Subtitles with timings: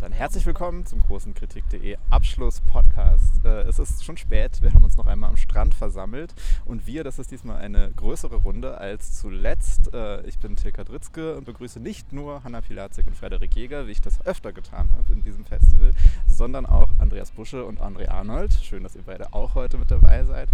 [0.00, 3.44] Dann herzlich willkommen zum großen Kritik.de Abschluss-Podcast.
[3.44, 6.34] Äh, es ist schon spät, wir haben uns noch einmal am Strand versammelt
[6.64, 9.92] und wir, das ist diesmal eine größere Runde als zuletzt.
[9.92, 13.90] Äh, ich bin Tilka Dritzke und begrüße nicht nur Hanna Pilatzek und Frederik Jäger, wie
[13.90, 15.90] ich das öfter getan habe in diesem Festival,
[16.26, 18.54] sondern auch Andreas Busche und André Arnold.
[18.54, 20.48] Schön, dass ihr beide auch heute mit dabei seid.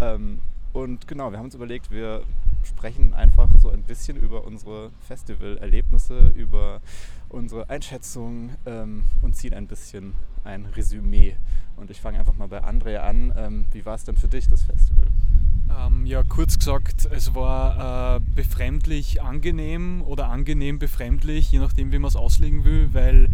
[0.00, 0.40] Ähm,
[0.72, 2.22] und genau, wir haben uns überlegt, wir
[2.66, 6.80] sprechen einfach so ein bisschen über unsere Festivalerlebnisse, über
[7.28, 10.14] unsere Einschätzung ähm, und ziehen ein bisschen
[10.44, 11.36] ein Resümee.
[11.76, 13.32] Und ich fange einfach mal bei André an.
[13.36, 15.06] Ähm, wie war es denn für dich, das Festival?
[15.68, 21.98] Ähm, ja, kurz gesagt, es war äh, befremdlich angenehm oder angenehm befremdlich, je nachdem, wie
[21.98, 23.28] man es auslegen will, weil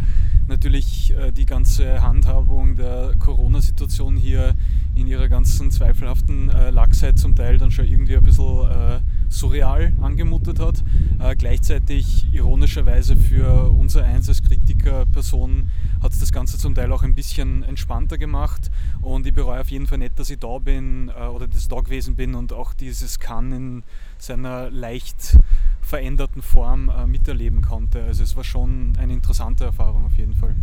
[0.49, 4.55] natürlich äh, die ganze Handhabung der Corona-Situation hier
[4.95, 9.01] in ihrer ganzen zweifelhaften äh, Lachsheit zum Teil dann schon irgendwie ein bisschen äh,
[9.33, 10.83] surreal angemutet hat.
[11.19, 15.71] Äh, gleichzeitig ironischerweise für unser Eins als Kritikerperson
[16.03, 19.71] hat es das Ganze zum Teil auch ein bisschen entspannter gemacht und ich bereue auf
[19.71, 22.53] jeden Fall nicht, dass ich da bin äh, oder dass ich da gewesen bin und
[22.53, 23.83] auch dieses Kann in
[24.19, 25.39] seiner leicht
[25.81, 28.03] veränderten Form äh, miterleben konnte.
[28.03, 30.55] Also es war schon eine interessante Erfahrung auf jeden Fall.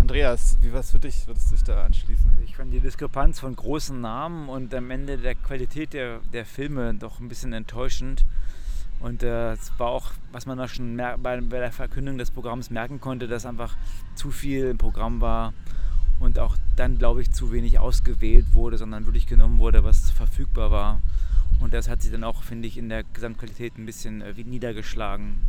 [0.00, 1.26] Andreas, wie war es für dich?
[1.26, 2.30] Würdest du dich da anschließen?
[2.44, 6.94] Ich fand die Diskrepanz von großen Namen und am Ende der Qualität der, der Filme
[6.94, 8.24] doch ein bisschen enttäuschend.
[9.00, 12.70] Und äh, es war auch, was man da schon bei, bei der Verkündung des Programms
[12.70, 13.76] merken konnte, dass einfach
[14.14, 15.52] zu viel im Programm war
[16.20, 20.70] und auch dann, glaube ich, zu wenig ausgewählt wurde, sondern wirklich genommen wurde, was verfügbar
[20.70, 21.02] war.
[21.60, 25.40] Und das hat sich dann auch, finde ich, in der Gesamtqualität ein bisschen äh, niedergeschlagen.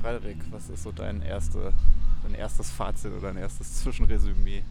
[0.00, 1.72] Frederik, was ist so dein, erste,
[2.22, 4.62] dein erstes Fazit oder dein erstes Zwischenresümee?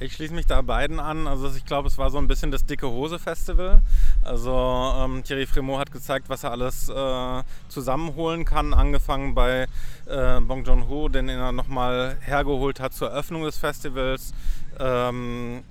[0.00, 1.28] Ich schließe mich da beiden an.
[1.28, 3.80] Also ich glaube, es war so ein bisschen das dicke Hose Festival.
[4.22, 4.52] Also
[4.96, 9.66] ähm, Thierry Fremont hat gezeigt, was er alles äh, zusammenholen kann, angefangen bei
[10.06, 14.34] äh, Bong Joon-ho, den er nochmal hergeholt hat zur Eröffnung des Festivals.
[14.80, 15.62] Ähm,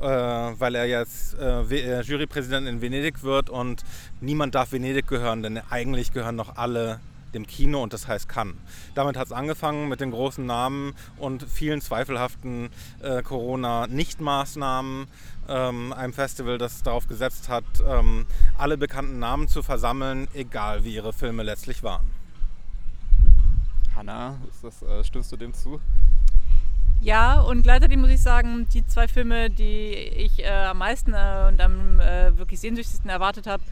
[0.00, 3.84] äh, weil er jetzt äh, äh, Jurypräsident in Venedig wird und
[4.20, 7.00] niemand darf Venedig gehören, denn eigentlich gehören noch alle
[7.34, 8.56] dem Kino und das heißt Cannes.
[8.94, 12.70] Damit hat es angefangen mit den großen Namen und vielen zweifelhaften
[13.02, 15.06] äh, Corona-Nichtmaßnahmen.
[15.48, 18.26] Ähm, einem Festival, das darauf gesetzt hat, ähm,
[18.56, 22.08] alle bekannten Namen zu versammeln, egal wie ihre Filme letztlich waren.
[23.96, 25.80] Hanna, das, äh, stimmst du dem zu?
[27.02, 31.46] Ja, und gleichzeitig muss ich sagen, die zwei Filme, die ich äh, am meisten äh,
[31.48, 33.62] und am äh, wirklich sehnsüchtigsten erwartet habe,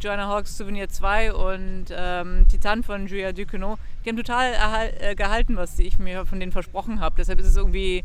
[0.00, 4.52] Joanna Hawks Souvenir 2 und ähm, Titan von Julia Ducournau, die haben total
[5.00, 7.16] äh, gehalten, was ich mir von denen versprochen habe.
[7.18, 8.04] Deshalb ist es irgendwie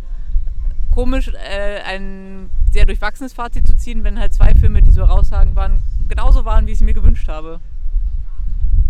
[0.89, 5.55] komisch, äh, ein sehr durchwachsenes Fazit zu ziehen, wenn halt zwei Filme, die so herausragend
[5.55, 7.59] waren, genauso waren, wie ich es mir gewünscht habe.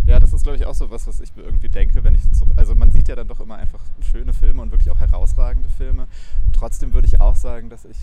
[0.05, 2.21] Ja, das ist glaube ich auch so was, was ich mir irgendwie denke, wenn ich
[2.31, 3.79] so, also man sieht ja dann doch immer einfach
[4.11, 6.07] schöne Filme und wirklich auch herausragende Filme.
[6.53, 7.97] Trotzdem würde ich auch sagen, dass ich,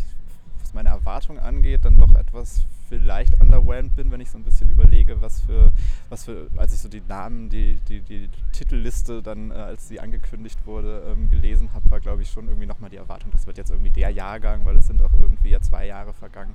[0.60, 4.69] was meine Erwartungen angeht, dann doch etwas vielleicht underwhelmed bin, wenn ich so ein bisschen
[4.69, 5.71] überlege, was für,
[6.09, 10.01] was für, als ich so die Namen, die, die, die Titelliste dann, äh, als sie
[10.01, 13.56] angekündigt wurde, ähm, gelesen habe, war glaube ich schon irgendwie nochmal die Erwartung, das wird
[13.56, 16.55] jetzt irgendwie der Jahrgang, weil es sind auch irgendwie ja zwei Jahre vergangen.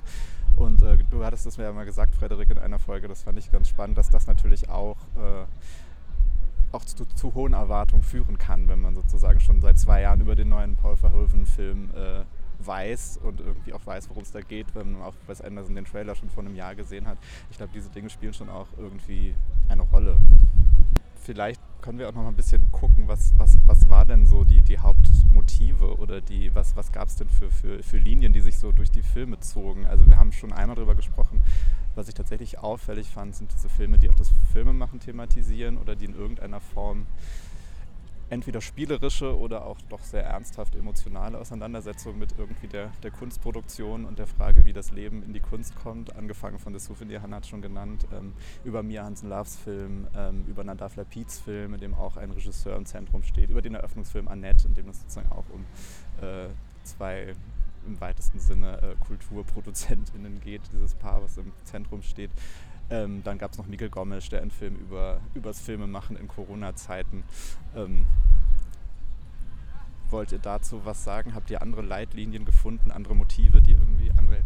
[0.56, 3.38] Und äh, du hattest es mir ja mal gesagt, Frederik, in einer Folge, das fand
[3.38, 5.44] ich ganz spannend, dass das natürlich auch äh,
[6.72, 10.34] auch zu, zu, hohen Erwartungen führen kann, wenn man sozusagen schon seit zwei Jahren über
[10.34, 12.24] den neuen Paul Verhoeven-Film äh,
[12.58, 15.84] weiß und irgendwie auch weiß, worum es da geht, wenn man auch Wes Anderson den
[15.84, 17.18] Trailer schon vor einem Jahr gesehen hat.
[17.50, 19.34] Ich glaube, diese Dinge spielen schon auch irgendwie
[19.68, 20.16] eine Rolle.
[21.16, 24.44] Vielleicht können wir auch noch mal ein bisschen gucken, was, was, was war denn so
[24.44, 28.40] die, die Hauptmotive oder die, was, was gab es denn für, für, für Linien, die
[28.40, 29.86] sich so durch die Filme zogen.
[29.86, 31.42] Also wir haben schon einmal darüber gesprochen,
[31.96, 36.04] was ich tatsächlich auffällig fand, sind diese Filme, die auch das Filmemachen thematisieren oder die
[36.04, 37.06] in irgendeiner Form
[38.28, 44.18] entweder spielerische oder auch doch sehr ernsthaft emotionale Auseinandersetzung mit irgendwie der, der Kunstproduktion und
[44.18, 46.14] der Frage, wie das Leben in die Kunst kommt.
[46.16, 48.32] Angefangen von The Souvenir, Hannah hat schon genannt, ähm,
[48.64, 52.86] über Mia Hansen-Loves Film, ähm, über Nadav Lapids Film, in dem auch ein Regisseur im
[52.86, 55.64] Zentrum steht, über den Eröffnungsfilm Annette, in dem es sozusagen auch um
[56.26, 56.48] äh,
[56.82, 57.34] zwei
[57.86, 62.30] im weitesten Sinne äh, KulturproduzentInnen geht, dieses Paar, was im Zentrum steht.
[62.88, 67.24] Ähm, dann gab es noch Mikkel Gomes, der einen Film über das Filmemachen in Corona-Zeiten.
[67.74, 68.06] Ähm,
[70.08, 71.34] wollt ihr dazu was sagen?
[71.34, 74.42] Habt ihr andere Leitlinien gefunden, andere Motive, die irgendwie andere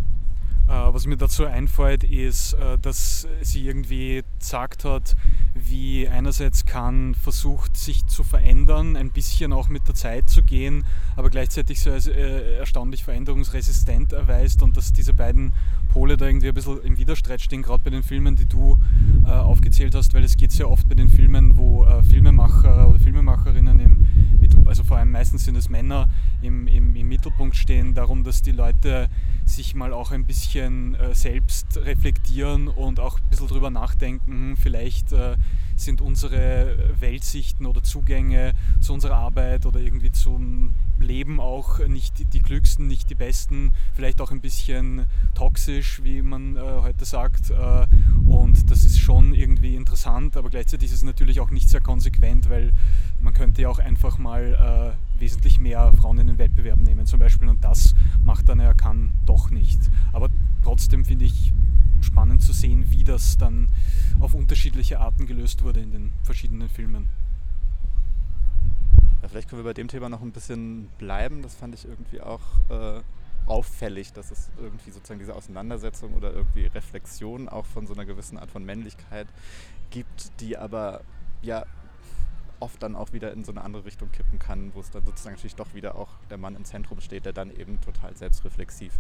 [0.95, 5.17] was mir dazu einfällt, ist, äh, dass sie irgendwie gesagt hat,
[5.55, 10.85] wie einerseits kann versucht, sich zu verändern, ein bisschen auch mit der Zeit zu gehen,
[11.17, 15.53] aber gleichzeitig so als äh, erstaunlich veränderungsresistent erweist und dass diese beiden
[15.93, 18.79] Pole da irgendwie ein bisschen im Widerstreit stehen, gerade bei den Filmen, die du
[19.25, 24.39] aufgezählt hast, weil es geht sehr oft bei den Filmen, wo Filmemacher oder Filmemacherinnen eben
[24.41, 24.55] mit
[25.11, 26.09] meistens sind es Männer,
[26.43, 29.09] im, im, im Mittelpunkt stehen, darum, dass die Leute
[29.51, 34.57] sich mal auch ein bisschen äh, selbst reflektieren und auch ein bisschen drüber nachdenken, hm,
[34.57, 35.37] vielleicht äh,
[35.77, 42.27] sind unsere Weltsichten oder Zugänge zu unserer Arbeit oder irgendwie zum Leben auch nicht die,
[42.27, 47.51] die klügsten, nicht die besten, vielleicht auch ein bisschen toxisch, wie man äh, heute sagt.
[47.51, 47.87] Äh,
[48.27, 52.51] und das ist schon irgendwie interessant, aber gleichzeitig ist es natürlich auch nicht sehr konsequent,
[52.51, 52.73] weil
[53.21, 57.21] man könnte ja auch einfach mal äh, wesentlich mehr Frauen in den Wettbewerb nehmen zum
[57.21, 57.95] Beispiel und das
[58.25, 59.79] macht dann er kann doch nicht.
[60.13, 60.29] Aber
[60.63, 61.53] trotzdem finde ich
[62.01, 63.69] spannend zu sehen, wie das dann
[64.21, 67.09] auf unterschiedliche Arten gelöst wurde in den verschiedenen Filmen.
[69.23, 71.43] Ja, vielleicht können wir bei dem Thema noch ein bisschen bleiben.
[71.43, 72.41] Das fand ich irgendwie auch
[72.71, 73.03] äh,
[73.47, 78.39] auffällig, dass es irgendwie sozusagen diese Auseinandersetzung oder irgendwie Reflexion auch von so einer gewissen
[78.39, 79.27] Art von Männlichkeit
[79.91, 81.03] gibt, die aber
[81.43, 81.65] ja
[82.61, 85.35] oft dann auch wieder in so eine andere Richtung kippen kann, wo es dann sozusagen
[85.35, 88.93] natürlich doch wieder auch der Mann im Zentrum steht, der dann eben total selbstreflexiv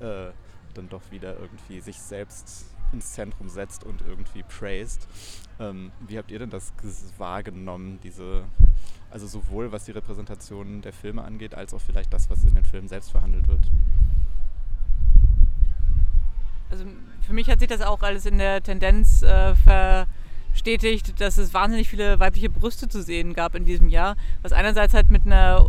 [0.00, 0.30] äh,
[0.74, 5.06] dann doch wieder irgendwie sich selbst ins Zentrum setzt und irgendwie praised.
[5.58, 6.72] Ähm, wie habt ihr denn das
[7.18, 8.44] wahrgenommen, diese,
[9.10, 12.64] also sowohl was die Repräsentation der Filme angeht, als auch vielleicht das, was in den
[12.64, 13.70] Filmen selbst verhandelt wird?
[16.70, 16.86] Also
[17.20, 19.54] für mich hat sich das auch alles in der Tendenz äh,
[20.52, 24.94] verstetigt, dass es wahnsinnig viele weibliche Brüste zu sehen gab in diesem Jahr, was einerseits
[24.94, 25.66] halt mit einer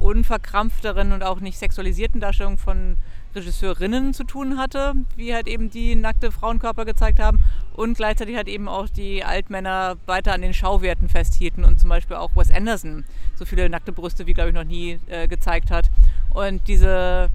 [0.00, 2.96] unverkrampfteren und auch nicht sexualisierten Darstellung von
[3.34, 7.40] Regisseurinnen zu tun hatte, wie halt eben die nackte Frauenkörper gezeigt haben
[7.72, 12.16] und gleichzeitig halt eben auch die Altmänner weiter an den Schauwerten festhielten und zum Beispiel
[12.16, 13.04] auch Wes Anderson
[13.36, 15.90] so viele nackte Brüste wie glaube ich noch nie äh, gezeigt hat.
[16.34, 17.30] Und diese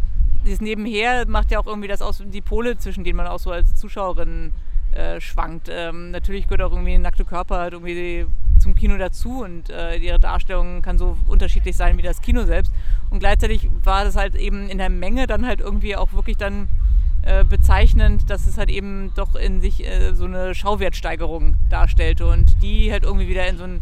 [0.45, 3.51] dieses Nebenher macht ja auch irgendwie das aus die Pole zwischen denen man auch so
[3.51, 4.53] als Zuschauerin
[4.97, 5.69] äh, schwankt.
[5.71, 8.25] Ähm, natürlich gehört auch irgendwie nackte Körper halt irgendwie
[8.59, 12.71] zum Kino dazu und äh, ihre Darstellung kann so unterschiedlich sein wie das Kino selbst.
[13.11, 16.67] Und gleichzeitig war das halt eben in der Menge dann halt irgendwie auch wirklich dann
[17.21, 22.61] äh, bezeichnend, dass es halt eben doch in sich äh, so eine Schauwertsteigerung darstellte und
[22.63, 23.81] die halt irgendwie wieder in so ein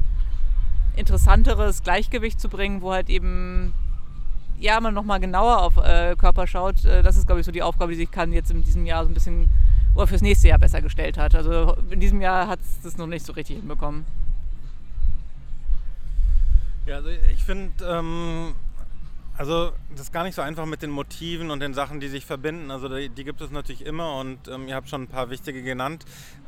[0.98, 3.74] interessanteres Gleichgewicht zu bringen, wo halt eben
[4.60, 6.84] ja man nochmal genauer auf äh, Körper schaut.
[6.84, 9.12] Das ist glaube ich so die Aufgabe, die sich kann jetzt in diesem Jahr so
[9.12, 9.50] ein bisschen
[9.96, 11.34] oder fürs nächste Jahr besser gestellt hat.
[11.34, 14.06] Also in diesem Jahr hat es das noch nicht so richtig hinbekommen.
[16.86, 18.54] Ja, also ich finde, ähm,
[19.38, 22.26] also das ist gar nicht so einfach mit den Motiven und den Sachen, die sich
[22.26, 22.70] verbinden.
[22.72, 25.64] Also die, die gibt es natürlich immer und ähm, ihr habt schon ein paar wichtige
[25.64, 26.06] genannt.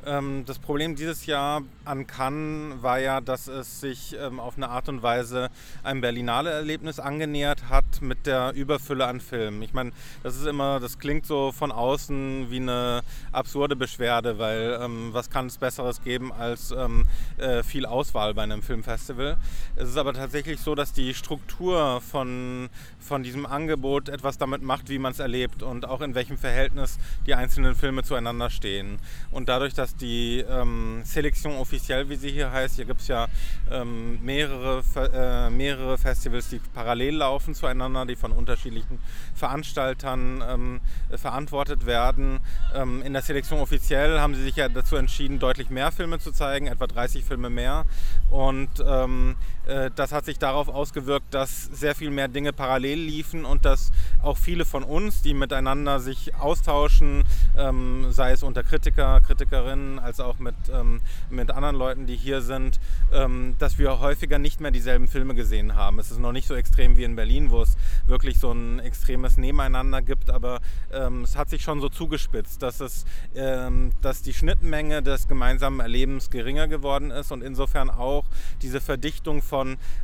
[0.08, 4.70] Ähm, das Problem dieses Jahr an Cannes war ja, dass es sich ähm, auf eine
[4.70, 5.50] Art und Weise
[5.84, 9.62] einem Berlinale-Erlebnis angenähert hat mit der Überfülle an Filmen.
[9.62, 9.92] Ich meine,
[10.24, 13.02] das ist immer, das klingt so von außen wie eine
[13.32, 18.62] absurde Beschwerde, weil ähm, was kann es Besseres geben als äh, viel Auswahl bei einem
[18.62, 19.38] Filmfestival?
[19.76, 22.70] Es ist aber tatsächlich so, dass die Struktur von,
[23.00, 26.98] von diesem Angebot etwas damit macht, wie man es erlebt und auch in welchem Verhältnis
[27.26, 29.00] die einzelnen Filme zueinander stehen.
[29.32, 33.28] Und dadurch, dass die ähm, Selection officielle, wie sie hier heißt, hier gibt es ja
[33.72, 34.84] ähm, mehrere,
[35.14, 39.00] äh, mehrere Festivals, die parallel laufen zueinander, die von unterschiedlichen
[39.36, 40.82] Veranstaltern ähm,
[41.16, 42.40] verantwortet werden.
[42.74, 46.32] Ähm, in der Selection officielle haben sie sich ja dazu entschieden, deutlich mehr Filme zu
[46.32, 47.86] zeigen, etwa 30 Filme mehr.
[48.30, 49.57] Und ähm, äh,
[49.96, 54.38] das hat sich darauf ausgewirkt, dass sehr viel mehr Dinge parallel liefen und dass auch
[54.38, 57.24] viele von uns, die miteinander sich austauschen,
[57.58, 62.42] ähm, sei es unter Kritiker, Kritikerinnen, als auch mit, ähm, mit anderen Leuten, die hier
[62.42, 62.80] sind,
[63.12, 66.00] ähm, dass wir häufiger nicht mehr dieselben Filme gesehen haben.
[66.00, 69.38] Es ist noch nicht so extrem wie in Berlin, wo es wirklich so ein extremes
[69.38, 70.60] Nebeneinander gibt, aber
[70.92, 73.06] ähm, es hat sich schon so zugespitzt, dass, es,
[73.36, 78.24] ähm, dass die Schnittmenge des gemeinsamen Erlebens geringer geworden ist und insofern auch
[78.62, 79.57] diese Verdichtung von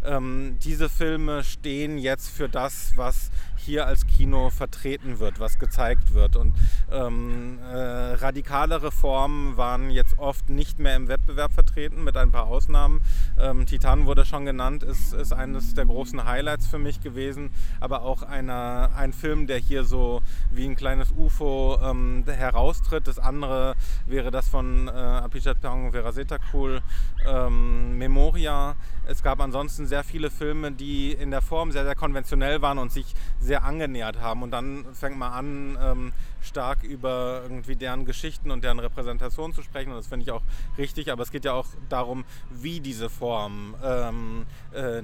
[0.04, 3.32] ähm, diese Filme stehen jetzt für das, was
[3.64, 6.36] hier als Kino vertreten wird, was gezeigt wird.
[6.36, 6.54] Und
[6.92, 12.46] ähm, äh, radikalere Formen waren jetzt oft nicht mehr im Wettbewerb vertreten, mit ein paar
[12.46, 13.02] Ausnahmen.
[13.40, 18.04] Ähm, Titan wurde schon genannt, ist, ist eines der großen Highlights für mich gewesen, aber
[18.04, 23.08] auch einer, ein Film, der hier so wie ein kleines UFO ähm, heraustritt.
[23.08, 26.82] Das andere wäre das von äh, Apichat Pang Verasetakul,
[27.26, 28.76] ähm, Memoria.
[29.06, 32.92] Es gab ansonsten sehr viele Filme, die in der Form sehr, sehr konventionell waren und
[32.92, 34.42] sich sehr angenähert haben.
[34.42, 39.62] Und dann fängt man an, ähm, stark über irgendwie deren Geschichten und deren Repräsentation zu
[39.62, 39.92] sprechen.
[39.92, 40.44] Und das finde ich auch
[40.78, 41.12] richtig.
[41.12, 45.04] Aber es geht ja auch darum, wie diese Form ähm, äh,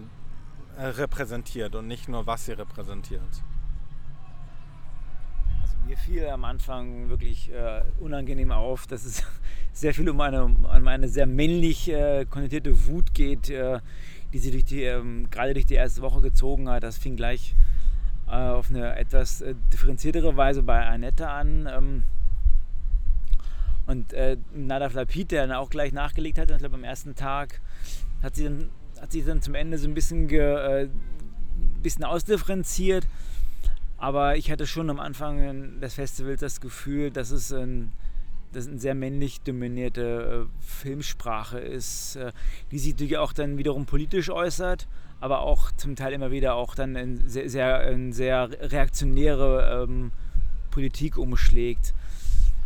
[0.79, 3.21] repräsentiert und nicht nur, was sie repräsentiert.
[5.61, 9.23] Also mir fiel am Anfang wirklich äh, unangenehm auf, dass es
[9.73, 13.79] sehr viel um eine, um eine sehr männlich äh, konnotierte Wut geht, äh,
[14.33, 16.83] die sie durch die, ähm, gerade durch die erste Woche gezogen hat.
[16.83, 17.55] Das fing gleich
[18.29, 21.67] auf eine etwas äh, differenziertere Weise bei Annette an.
[21.71, 22.03] Ähm,
[23.87, 27.59] und äh, Nada Flapit, der dann auch gleich nachgelegt hat, ich glaube am ersten Tag,
[28.21, 28.69] hat sie dann,
[29.01, 30.89] hat sich dann zum Ende so ein bisschen, ge, äh,
[31.81, 33.07] bisschen ausdifferenziert.
[33.97, 37.91] Aber ich hatte schon am Anfang des Festivals das Gefühl, dass es ein,
[38.53, 42.31] dass eine sehr männlich dominierte äh, Filmsprache ist, äh,
[42.71, 44.87] die sich natürlich auch dann wiederum politisch äußert,
[45.19, 50.11] aber auch zum Teil immer wieder auch dann in sehr, sehr, in sehr reaktionäre ähm,
[50.71, 51.93] Politik umschlägt.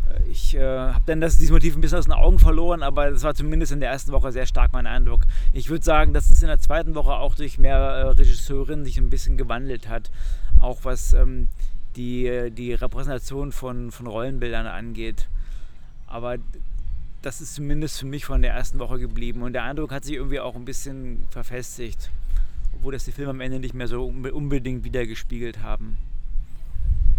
[0.07, 3.11] Äh, ich äh, habe dann das, dieses Motiv ein bisschen aus den Augen verloren, aber
[3.11, 5.21] das war zumindest in der ersten Woche sehr stark mein Eindruck.
[5.51, 8.97] Ich würde sagen, dass es in der zweiten Woche auch durch mehr äh, Regisseurinnen sich
[8.97, 10.11] ein bisschen gewandelt hat,
[10.59, 11.47] auch was ähm,
[11.95, 15.27] die, die Repräsentation von, von Rollenbildern angeht.
[16.07, 16.37] Aber
[17.23, 20.15] das ist zumindest für mich von der ersten Woche geblieben und der Eindruck hat sich
[20.15, 22.09] irgendwie auch ein bisschen verfestigt,
[22.75, 25.97] obwohl das die Filme am Ende nicht mehr so unbedingt wiedergespiegelt haben.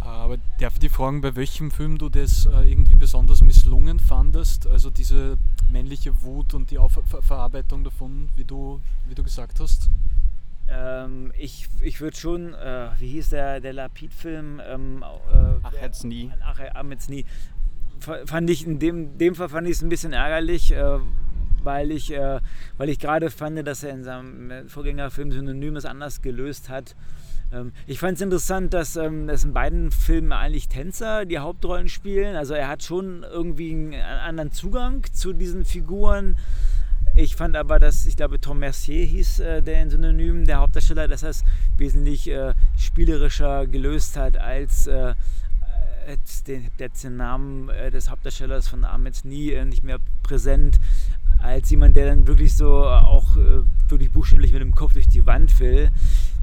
[0.00, 4.66] Aber darf ich dich fragen, bei welchem Film du das äh, irgendwie besonders misslungen fandest?
[4.66, 5.38] Also diese
[5.70, 9.88] männliche Wut und die Auf Ver Verarbeitung davon, wie du, wie du gesagt hast?
[10.68, 14.60] Ähm, ich ich würde schon, äh, wie hieß der, der Lapid-Film?
[14.66, 16.30] Ähm, äh, ach, jetzt nie.
[16.42, 17.24] Ach, ach, jetzt nie.
[17.98, 20.98] Fand ich in dem, dem Fall fand ich es ein bisschen ärgerlich, äh,
[21.64, 22.40] weil ich, äh,
[22.86, 26.94] ich gerade fand, dass er in seinem Vorgängerfilm Synonymes anders gelöst hat.
[27.52, 31.88] Ähm, ich fand es interessant, dass, ähm, dass in beiden Filmen eigentlich Tänzer die Hauptrollen
[31.88, 32.36] spielen.
[32.36, 36.36] Also er hat schon irgendwie einen anderen Zugang zu diesen Figuren.
[37.16, 41.06] Ich fand aber, dass, ich glaube, Tom Mercier hieß äh, der in Synonym, der Hauptdarsteller,
[41.06, 41.44] dass er es
[41.76, 45.14] wesentlich äh, spielerischer gelöst hat als äh,
[46.46, 50.80] den, den Namen äh, des Hauptdarstellers von Ahmed nie äh, nicht mehr präsent,
[51.44, 55.26] als jemand, der dann wirklich so auch äh, wirklich buchstäblich mit dem Kopf durch die
[55.26, 55.90] Wand will.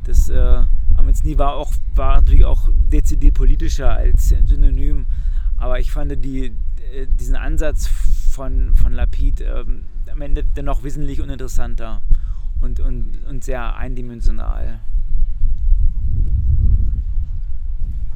[0.06, 0.64] Das äh,
[0.96, 5.08] Amensny war auch war natürlich auch dezidiert politischer als Synonym,
[5.58, 6.48] aber ich fand die,
[6.94, 12.02] äh, diesen Ansatz von, von Lapid ähm, am Ende dennoch wesentlich uninteressanter
[12.62, 14.80] und, und, und sehr eindimensional.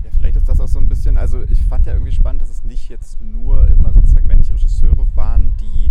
[0.03, 2.49] Ja, vielleicht ist das auch so ein bisschen, also ich fand ja irgendwie spannend, dass
[2.49, 5.89] es nicht jetzt nur immer sozusagen männliche Regisseure waren, die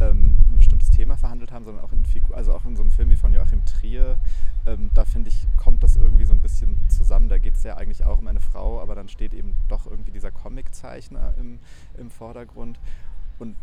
[0.00, 2.90] ähm, ein bestimmtes Thema verhandelt haben, sondern auch in Figur, also auch in so einem
[2.90, 4.18] Film wie von Joachim Trier,
[4.66, 7.28] ähm, da finde ich, kommt das irgendwie so ein bisschen zusammen.
[7.28, 10.10] Da geht es ja eigentlich auch um eine Frau, aber dann steht eben doch irgendwie
[10.10, 11.58] dieser Comiczeichner im,
[11.98, 12.78] im Vordergrund.
[13.38, 13.56] Und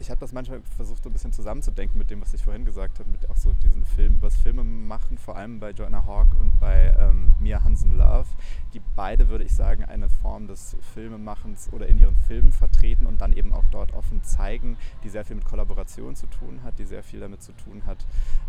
[0.00, 2.98] ich habe das manchmal versucht, so ein bisschen zusammenzudenken mit dem, was ich vorhin gesagt
[2.98, 6.58] habe, mit auch so diesen Film, übers Filme machen, vor allem bei Joanna Hawk und
[6.58, 8.26] bei ähm, Mia Hansen Love,
[8.72, 13.20] die beide, würde ich sagen, eine Form des Filmemachens oder in ihren Filmen vertreten und
[13.20, 16.86] dann eben auch dort offen zeigen, die sehr viel mit Kollaboration zu tun hat, die
[16.86, 18.06] sehr viel damit zu tun hat,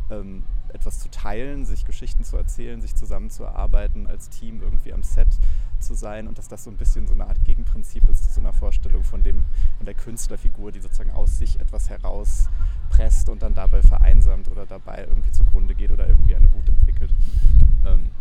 [0.09, 5.27] ähm, etwas zu teilen, sich Geschichten zu erzählen, sich zusammenzuarbeiten, als Team irgendwie am Set
[5.81, 8.39] zu sein und dass das so ein bisschen so eine Art Gegenprinzip ist zu so
[8.39, 9.43] einer Vorstellung von, dem,
[9.77, 15.05] von der Künstlerfigur, die sozusagen aus sich etwas herauspresst und dann dabei vereinsamt oder dabei
[15.07, 17.13] irgendwie zugrunde geht oder irgendwie eine Wut entwickelt.
[17.85, 18.11] Ähm,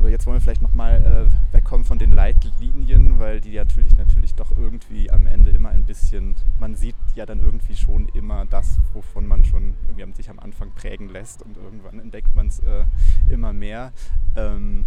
[0.00, 4.34] aber jetzt wollen wir vielleicht nochmal äh, wegkommen von den Leitlinien, weil die natürlich natürlich
[4.34, 8.78] doch irgendwie am Ende immer ein bisschen, man sieht ja dann irgendwie schon immer das,
[8.94, 12.84] wovon man schon irgendwie sich am Anfang prägen lässt und irgendwann entdeckt man es äh,
[13.28, 13.92] immer mehr.
[14.36, 14.86] Ähm,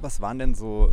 [0.00, 0.92] was waren denn so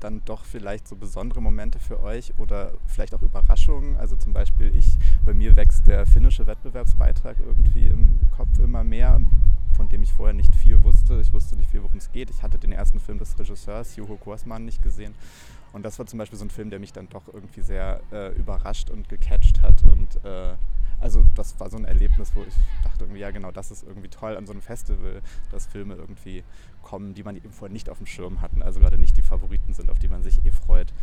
[0.00, 3.96] dann doch vielleicht so besondere Momente für euch oder vielleicht auch Überraschungen?
[3.96, 9.20] Also zum Beispiel ich, bei mir wächst der finnische Wettbewerbsbeitrag irgendwie im Kopf immer mehr,
[9.76, 11.20] von dem ich vorher nicht viel wusste.
[11.20, 12.30] Ich wusste nicht viel, worum es geht.
[12.30, 15.14] Ich hatte den ersten Film des Regisseurs Juho Kuosman nicht gesehen.
[15.72, 18.32] Und das war zum Beispiel so ein Film, der mich dann doch irgendwie sehr äh,
[18.34, 20.54] überrascht und gecatcht hat und äh,
[21.04, 24.08] also das war so ein Erlebnis, wo ich dachte irgendwie, ja genau, das ist irgendwie
[24.08, 25.20] toll an so einem Festival,
[25.52, 26.42] dass Filme irgendwie
[26.82, 29.74] kommen, die man eben vorher nicht auf dem Schirm hatten, also gerade nicht die Favoriten
[29.74, 30.94] sind, auf die man sich eh freut.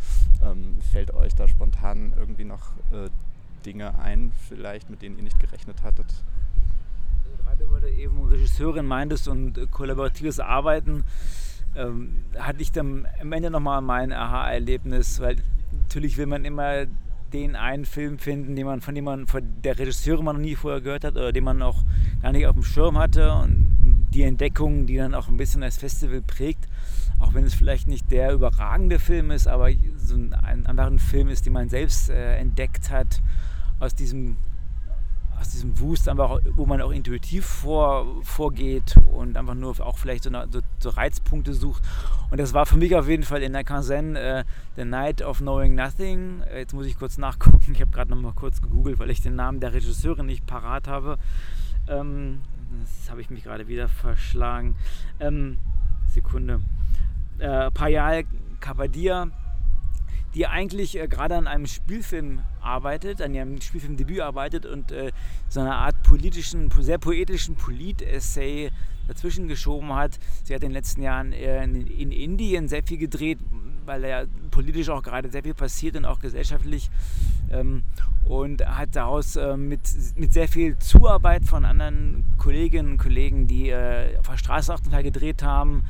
[0.42, 3.10] Ähm, fällt euch da spontan irgendwie noch äh,
[3.64, 6.12] Dinge ein, vielleicht, mit denen ihr nicht gerechnet hattet?
[7.44, 11.04] Gerade weil du eben Regisseurin meintest und äh, kollaboratives Arbeiten,
[11.76, 15.36] ähm, hatte ich dann am Ende nochmal mein Aha-Erlebnis, weil
[15.70, 16.86] natürlich will man immer
[17.32, 20.80] den einen Film finden, den man, von dem man von der Regisseurin noch nie vorher
[20.80, 21.82] gehört hat oder den man auch
[22.20, 25.78] gar nicht auf dem Schirm hatte und die Entdeckung, die dann auch ein bisschen das
[25.78, 26.68] Festival prägt,
[27.18, 31.28] auch wenn es vielleicht nicht der überragende Film ist, aber so ein, ein anderer Film
[31.28, 33.20] ist, den man selbst äh, entdeckt hat
[33.80, 34.36] aus diesem
[35.42, 40.22] aus diesem Wust, einfach, wo man auch intuitiv vor, vorgeht und einfach nur auch vielleicht
[40.22, 41.82] so, eine, so, so, Reizpunkte sucht.
[42.30, 44.44] Und das war für mich auf jeden Fall in der Kansen äh,
[44.76, 46.42] The Night of Knowing Nothing.
[46.42, 47.72] Äh, jetzt muss ich kurz nachgucken.
[47.72, 50.86] Ich habe gerade noch mal kurz gegoogelt, weil ich den Namen der Regisseurin nicht parat
[50.86, 51.18] habe.
[51.88, 52.42] Ähm,
[52.80, 54.76] das habe ich mich gerade wieder verschlagen.
[55.18, 55.58] Ähm,
[56.06, 56.60] Sekunde.
[57.38, 58.24] Äh, Payal
[58.60, 59.26] Kapadia,
[60.34, 65.12] die eigentlich äh, gerade an einem Spielfilm arbeitet, an ihrem Spielfilmdebüt arbeitet und äh,
[65.48, 68.70] so eine Art politischen, sehr poetischen Polit-Essay
[69.08, 70.18] dazwischen geschoben hat.
[70.44, 73.38] Sie hat in den letzten Jahren äh, in, in Indien sehr viel gedreht,
[73.84, 76.90] weil ja politisch auch gerade sehr viel passiert und auch gesellschaftlich.
[77.50, 77.82] Ähm,
[78.24, 79.80] und hat daraus äh, mit,
[80.16, 84.80] mit sehr viel Zuarbeit von anderen Kolleginnen und Kollegen, die äh, auf der Straße auch
[84.80, 85.84] Teil gedreht haben,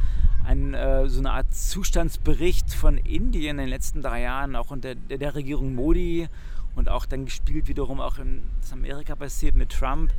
[0.44, 4.94] ein, äh, so eine Art Zustandsbericht von Indien in den letzten drei Jahren, auch unter
[4.94, 6.28] der, der Regierung Modi
[6.74, 10.12] und auch dann gespielt wiederum auch in Amerika passiert mit Trump.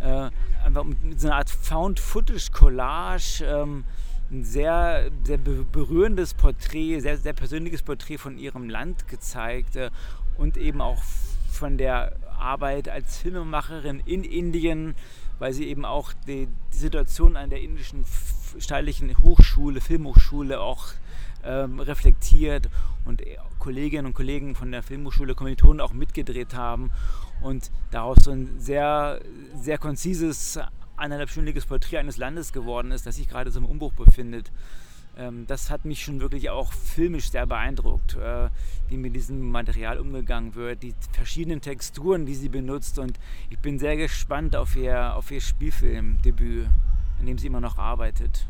[0.00, 0.30] Äh,
[0.64, 3.44] einfach mit so einer Art Found-Footage-Collage.
[3.44, 3.84] Ähm,
[4.30, 9.90] ein sehr, sehr berührendes Porträt, sehr, sehr persönliches Porträt von ihrem Land gezeigt äh,
[10.36, 11.02] und eben auch
[11.50, 14.94] von der Arbeit als Filmemacherin in Indien,
[15.38, 18.04] weil sie eben auch die, die Situation an der indischen
[18.58, 20.86] staatlichen Hochschule, Filmhochschule auch
[21.44, 22.68] ähm, reflektiert
[23.04, 23.22] und
[23.58, 26.90] Kolleginnen und Kollegen von der Filmhochschule Kommilitonen auch mitgedreht haben
[27.42, 29.20] und daraus so ein sehr,
[29.54, 30.58] sehr konzises
[30.96, 34.52] eineinhalbstündiges Porträt eines Landes geworden ist, das sich gerade so im Umbruch befindet.
[35.16, 38.48] Ähm, das hat mich schon wirklich auch filmisch sehr beeindruckt, äh,
[38.88, 43.18] wie mit diesem Material umgegangen wird, die verschiedenen Texturen, die sie benutzt und
[43.50, 46.68] ich bin sehr gespannt auf ihr, auf ihr Spielfilmdebüt,
[47.24, 48.44] an dem sie immer noch arbeitet.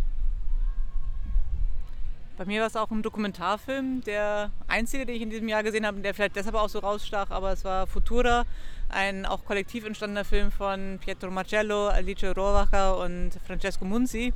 [2.36, 5.86] Bei mir war es auch ein Dokumentarfilm, der einzige, den ich in diesem Jahr gesehen
[5.86, 8.44] habe, der vielleicht deshalb auch so rausstach, aber es war Futura,
[8.88, 14.32] ein auch kollektiv entstandener Film von Pietro Marcello, Alice Rovaca und Francesco Munzi,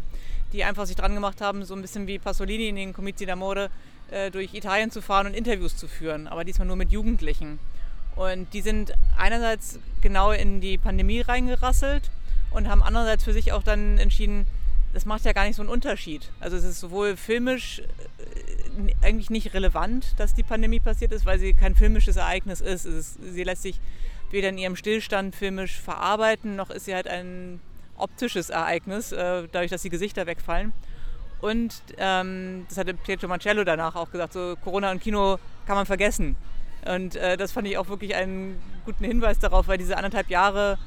[0.53, 3.71] die einfach sich dran gemacht haben, so ein bisschen wie Pasolini in den Comizi d'Amore
[4.13, 7.59] äh, durch Italien zu fahren und Interviews zu führen, aber diesmal nur mit Jugendlichen.
[8.15, 12.09] Und die sind einerseits genau in die Pandemie reingerasselt
[12.51, 14.47] und haben andererseits für sich auch dann entschieden,
[14.93, 16.31] das macht ja gar nicht so einen Unterschied.
[16.41, 21.39] Also es ist sowohl filmisch äh, eigentlich nicht relevant, dass die Pandemie passiert ist, weil
[21.39, 22.85] sie kein filmisches Ereignis ist.
[22.85, 23.19] ist.
[23.23, 23.81] Sie lässt sich
[24.31, 27.61] weder in ihrem Stillstand filmisch verarbeiten, noch ist sie halt ein
[27.97, 30.73] optisches Ereignis, äh, dadurch, dass die Gesichter wegfallen.
[31.41, 35.87] Und ähm, das hatte Pietro Marcello danach auch gesagt, so Corona und Kino kann man
[35.87, 36.37] vergessen.
[36.87, 40.79] Und äh, das fand ich auch wirklich einen guten Hinweis darauf, weil diese anderthalb Jahre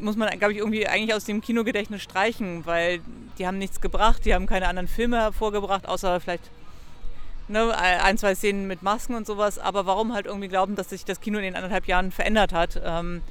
[0.00, 3.00] muss man, glaube ich, irgendwie eigentlich aus dem Kinogedächtnis streichen, weil
[3.38, 6.50] die haben nichts gebracht, die haben keine anderen Filme hervorgebracht, außer vielleicht
[7.48, 9.58] ne, ein, zwei Szenen mit Masken und sowas.
[9.58, 12.80] Aber warum halt irgendwie glauben, dass sich das Kino in den anderthalb Jahren verändert hat?
[12.84, 13.22] Ähm,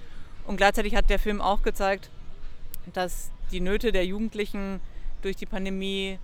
[0.46, 2.10] und gleichzeitig hat der Film auch gezeigt,
[2.94, 4.80] dass die Nöte der Jugendlichen
[5.22, 6.20] durch die Pandemie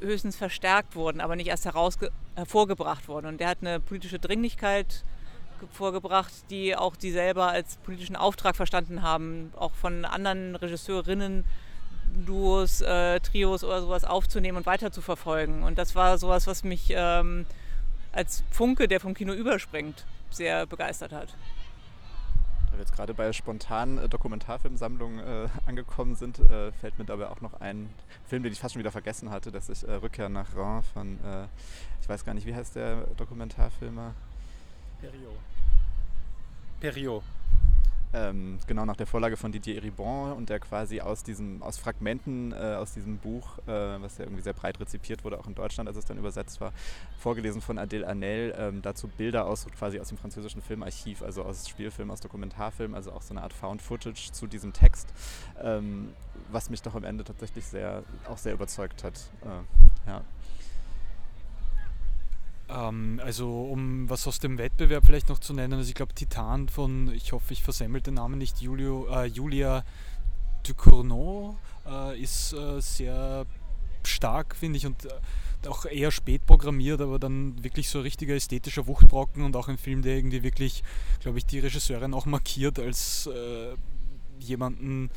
[0.00, 3.26] höchstens verstärkt wurden, aber nicht erst hervorgebracht wurden.
[3.26, 5.04] Und der hat eine politische Dringlichkeit
[5.72, 11.44] vorgebracht, die auch die selber als politischen Auftrag verstanden haben, auch von anderen Regisseurinnen,
[12.24, 15.62] Duos, äh, Trios oder sowas aufzunehmen und weiter zu verfolgen.
[15.62, 17.46] Und das war sowas, was mich ähm,
[18.12, 21.34] als Funke, der vom Kino überspringt, sehr begeistert hat.
[22.70, 27.28] Da wir jetzt gerade bei spontanen äh, Dokumentarfilmsammlungen äh, angekommen sind, äh, fällt mir dabei
[27.28, 27.90] auch noch ein
[28.26, 31.18] Film, den ich fast schon wieder vergessen hatte, dass ich äh, Rückkehr nach Reims von,
[31.24, 31.46] äh,
[32.00, 34.14] ich weiß gar nicht, wie heißt der Dokumentarfilmer?
[35.00, 35.30] Perio.
[36.80, 37.22] Perio.
[38.12, 42.52] Ähm, genau nach der Vorlage von Didier Eribon und der quasi aus diesem, aus Fragmenten
[42.52, 45.88] äh, aus diesem Buch, äh, was ja irgendwie sehr breit rezipiert wurde, auch in Deutschland,
[45.88, 46.72] als es dann übersetzt war,
[47.18, 51.68] vorgelesen von Adèle Arnel, ähm, dazu Bilder aus quasi aus dem französischen Filmarchiv, also aus
[51.68, 55.12] Spielfilm, aus Dokumentarfilm, also auch so eine Art Found Footage zu diesem Text,
[55.60, 56.10] ähm,
[56.50, 59.14] was mich doch am Ende tatsächlich sehr, auch sehr überzeugt hat.
[59.42, 60.22] Äh, ja.
[62.68, 66.68] Ähm, also um was aus dem Wettbewerb vielleicht noch zu nennen, also ich glaube Titan
[66.68, 69.84] von, ich hoffe ich versemmel den Namen nicht, Julio, äh, Julia
[70.64, 73.46] Ducournau äh, ist äh, sehr
[74.04, 78.34] stark, finde ich, und äh, auch eher spät programmiert, aber dann wirklich so ein richtiger
[78.34, 80.82] ästhetischer Wuchtbrocken und auch ein Film, der irgendwie wirklich,
[81.20, 83.74] glaube ich, die Regisseurin auch markiert als äh,
[84.38, 85.10] jemanden,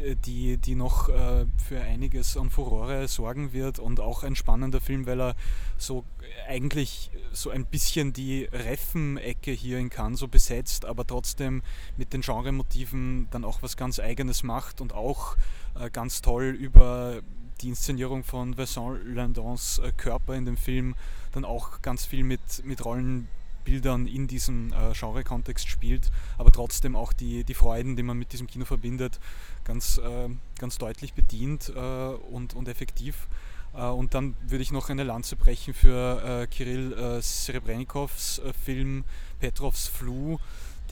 [0.00, 5.06] die, die noch äh, für einiges an Furore sorgen wird und auch ein spannender Film,
[5.06, 5.34] weil er
[5.76, 6.04] so
[6.48, 11.62] eigentlich so ein bisschen die Reffen-Ecke hier in Cannes so besetzt, aber trotzdem
[11.96, 15.36] mit den Genremotiven dann auch was ganz Eigenes macht und auch
[15.78, 17.22] äh, ganz toll über
[17.60, 20.94] die Inszenierung von Vincent Landons äh, Körper in dem Film
[21.32, 23.28] dann auch ganz viel mit, mit Rollen
[23.64, 28.32] Bildern in diesem äh, Genre-Kontext spielt, aber trotzdem auch die, die Freuden, die man mit
[28.32, 29.20] diesem Kino verbindet,
[29.64, 33.28] ganz, äh, ganz deutlich bedient äh, und, und effektiv.
[33.74, 39.04] Äh, und dann würde ich noch eine Lanze brechen für äh, Kirill äh, Serebrennikows Film
[39.38, 40.38] Petrovs Flu,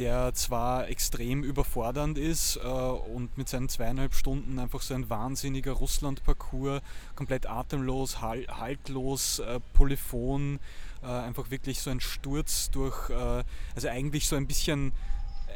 [0.00, 5.72] der zwar extrem überfordernd ist äh, und mit seinen zweieinhalb Stunden einfach so ein wahnsinniger
[5.72, 6.80] Russland-Parcours,
[7.14, 10.58] komplett atemlos, halt, haltlos, äh, polyphon,
[11.02, 14.92] äh, einfach wirklich so ein Sturz durch, äh, also eigentlich so ein bisschen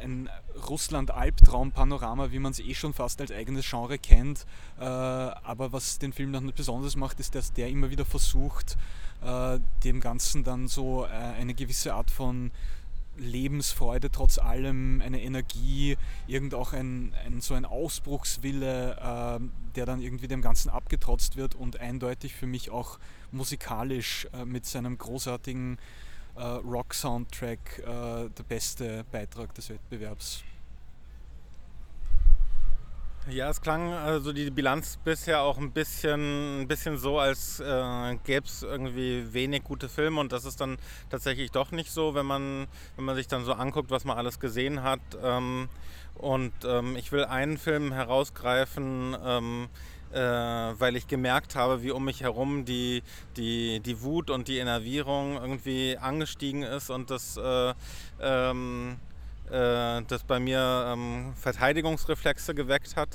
[0.03, 0.29] ein
[0.69, 4.45] Russland-Albtraum-Panorama, wie man es eh schon fast als eigenes Genre kennt.
[4.79, 8.77] Äh, aber was den Film dann besonders macht, ist, dass der immer wieder versucht,
[9.23, 12.51] äh, dem Ganzen dann so eine gewisse Art von
[13.17, 15.97] Lebensfreude trotz allem, eine Energie,
[16.27, 19.39] irgend auch ein, ein so ein Ausbruchswille, äh,
[19.75, 22.99] der dann irgendwie dem Ganzen abgetrotzt wird und eindeutig für mich auch
[23.31, 25.77] musikalisch äh, mit seinem großartigen
[26.35, 27.83] äh, Rock-Soundtrack äh,
[28.29, 30.43] der beste Beitrag des Wettbewerbs.
[33.27, 38.15] Ja, es klang also die Bilanz bisher auch ein bisschen, ein bisschen so, als äh,
[38.23, 40.77] gäbe es irgendwie wenig gute Filme und das ist dann
[41.09, 44.39] tatsächlich doch nicht so, wenn man, wenn man sich dann so anguckt, was man alles
[44.39, 44.99] gesehen hat.
[45.23, 45.69] Ähm,
[46.13, 49.69] und ähm, ich will einen Film herausgreifen, ähm,
[50.13, 53.01] äh, weil ich gemerkt habe, wie um mich herum die,
[53.37, 57.73] die, die Wut und die Enervierung irgendwie angestiegen ist und das äh,
[58.21, 58.97] ähm,
[59.51, 63.09] äh, das bei mir ähm, Verteidigungsreflexe geweckt hat.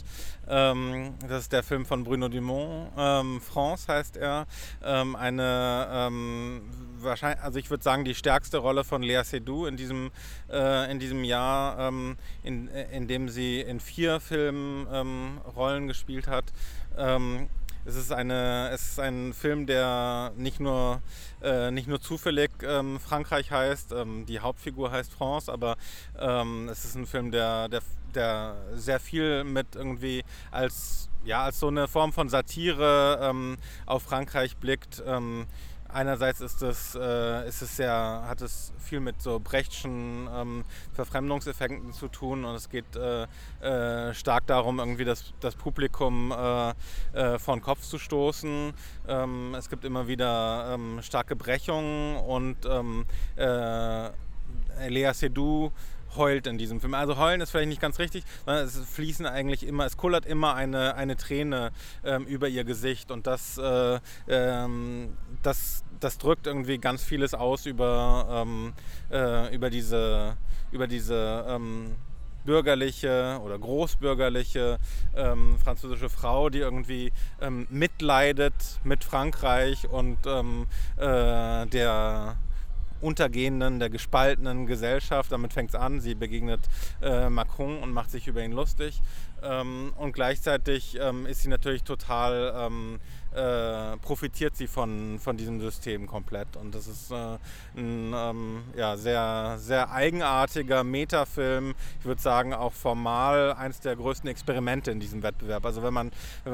[0.48, 4.46] Ähm, das ist der Film von Bruno Dumont, ähm, France heißt er.
[4.82, 6.62] Ähm, eine ähm,
[6.98, 10.10] wahrscheinlich, also ich würde sagen, die stärkste Rolle von Lea Seydoux in diesem,
[10.50, 14.86] äh, in diesem Jahr, ähm, in, in dem sie in vier Filmen
[15.56, 16.44] Rollen gespielt hat.
[17.86, 21.00] Es ist, eine, es ist ein Film, der nicht nur,
[21.42, 25.76] äh, nicht nur zufällig ähm, Frankreich heißt, ähm, die Hauptfigur heißt France, aber
[26.18, 27.80] ähm, es ist ein Film, der, der,
[28.14, 34.02] der sehr viel mit irgendwie als, ja, als so eine Form von Satire ähm, auf
[34.02, 35.46] Frankreich blickt ähm,
[35.92, 41.92] Einerseits ist es, äh, ist es sehr, hat es viel mit so Brechtschen ähm, Verfremdungseffekten
[41.92, 43.26] zu tun und es geht äh,
[43.61, 46.70] äh, stark darum, irgendwie das, das Publikum äh,
[47.12, 48.72] äh, von Kopf zu stoßen.
[49.09, 54.11] Ähm, es gibt immer wieder ähm, starke Brechungen und ähm, äh,
[54.88, 55.72] Lea Seydoux
[56.16, 56.94] heult in diesem Film.
[56.94, 60.55] Also heulen ist vielleicht nicht ganz richtig, sondern es fließen eigentlich immer, es kullert immer
[60.55, 61.73] eine, eine Träne
[62.05, 67.66] ähm, über ihr Gesicht und das, äh, ähm, das, das drückt irgendwie ganz vieles aus
[67.66, 68.73] über, ähm,
[69.11, 70.37] äh, über diese,
[70.73, 71.96] über diese ähm,
[72.44, 74.79] bürgerliche oder großbürgerliche
[75.14, 82.37] ähm, französische Frau, die irgendwie ähm, mitleidet mit Frankreich und ähm, äh, der
[83.00, 85.32] untergehenden, der gespaltenen Gesellschaft.
[85.32, 86.00] Damit fängt es an.
[86.00, 86.60] Sie begegnet
[87.02, 89.00] äh, Macron und macht sich über ihn lustig.
[89.42, 93.00] Ähm, und gleichzeitig ähm, ist sie natürlich total ähm,
[93.32, 96.56] äh, profitiert sie von, von diesem System komplett.
[96.56, 97.38] Und das ist äh,
[97.76, 101.74] ein ähm, ja, sehr, sehr eigenartiger Metafilm.
[102.00, 105.64] Ich würde sagen, auch formal eines der größten Experimente in diesem Wettbewerb.
[105.64, 106.08] Also wenn man,
[106.44, 106.52] äh,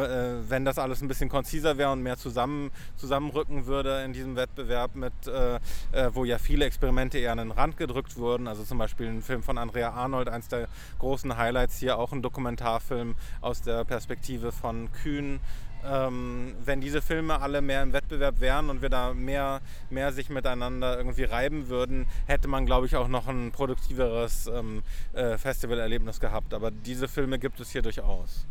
[0.48, 4.94] wenn das alles ein bisschen konziser wäre und mehr zusammen, zusammenrücken würde in diesem Wettbewerb,
[4.96, 5.56] mit, äh,
[5.92, 8.48] äh, wo ja viele Experimente eher an den Rand gedrückt wurden.
[8.48, 12.22] Also zum Beispiel ein Film von Andrea Arnold, eines der großen Highlights hier, auch ein
[12.22, 15.40] Dokumentarfilm aus der Perspektive von Kühn
[15.88, 20.30] ähm, wenn diese Filme alle mehr im Wettbewerb wären und wir da mehr, mehr sich
[20.30, 26.20] miteinander irgendwie reiben würden, hätte man, glaube ich, auch noch ein produktiveres ähm, äh, Festivalerlebnis
[26.20, 26.54] gehabt.
[26.54, 28.46] Aber diese Filme gibt es hier durchaus.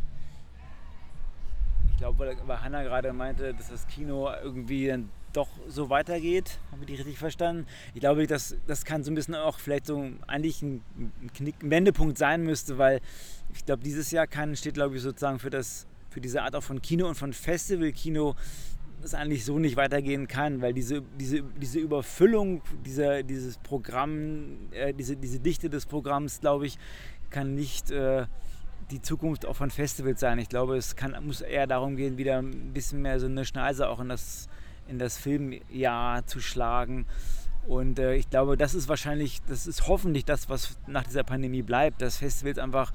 [1.90, 6.58] Ich glaube, weil Hanna gerade meinte, dass das Kino irgendwie dann doch so weitergeht.
[6.72, 7.66] Habe ich die richtig verstanden?
[7.94, 10.82] Ich glaube, das, das kann so ein bisschen auch vielleicht so eigentlich ein,
[11.34, 13.00] Knick, ein Wendepunkt sein müsste, weil
[13.54, 16.62] ich glaube, dieses Jahr kann, steht, glaube ich, sozusagen für das für diese Art auch
[16.62, 18.36] von Kino und von Festivalkino
[19.02, 24.94] das eigentlich so nicht weitergehen kann, weil diese, diese, diese Überfüllung, dieser, dieses Programm, äh,
[24.94, 26.78] diese, diese Dichte des Programms, glaube ich,
[27.28, 28.24] kann nicht äh,
[28.90, 30.38] die Zukunft auch von Festivals sein.
[30.38, 33.86] Ich glaube, es kann, muss eher darum gehen, wieder ein bisschen mehr so eine Schneise
[33.90, 34.48] auch in das,
[34.88, 37.04] in das Filmjahr zu schlagen.
[37.68, 41.62] Und äh, ich glaube, das ist wahrscheinlich, das ist hoffentlich das, was nach dieser Pandemie
[41.62, 42.94] bleibt, dass Festivals einfach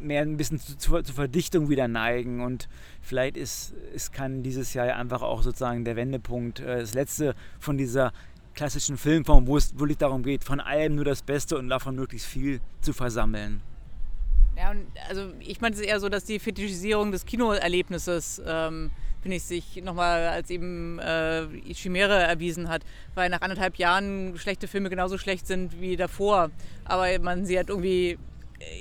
[0.00, 2.68] mehr ein bisschen zu, zu, zur Verdichtung wieder neigen und
[3.00, 7.76] vielleicht ist, ist kann dieses Jahr einfach auch sozusagen der Wendepunkt, äh, das letzte von
[7.78, 8.12] dieser
[8.54, 12.26] klassischen Filmform, wo es wirklich darum geht, von allem nur das Beste und davon möglichst
[12.26, 13.62] viel zu versammeln.
[14.56, 18.90] Ja, und also ich meine es eher so, dass die Fetischisierung des Kinoerlebnisses, ähm,
[19.22, 22.82] finde ich, sich nochmal als eben äh, Chimäre erwiesen hat,
[23.14, 26.50] weil nach anderthalb Jahren schlechte Filme genauso schlecht sind wie davor.
[26.84, 28.18] Aber man sie hat irgendwie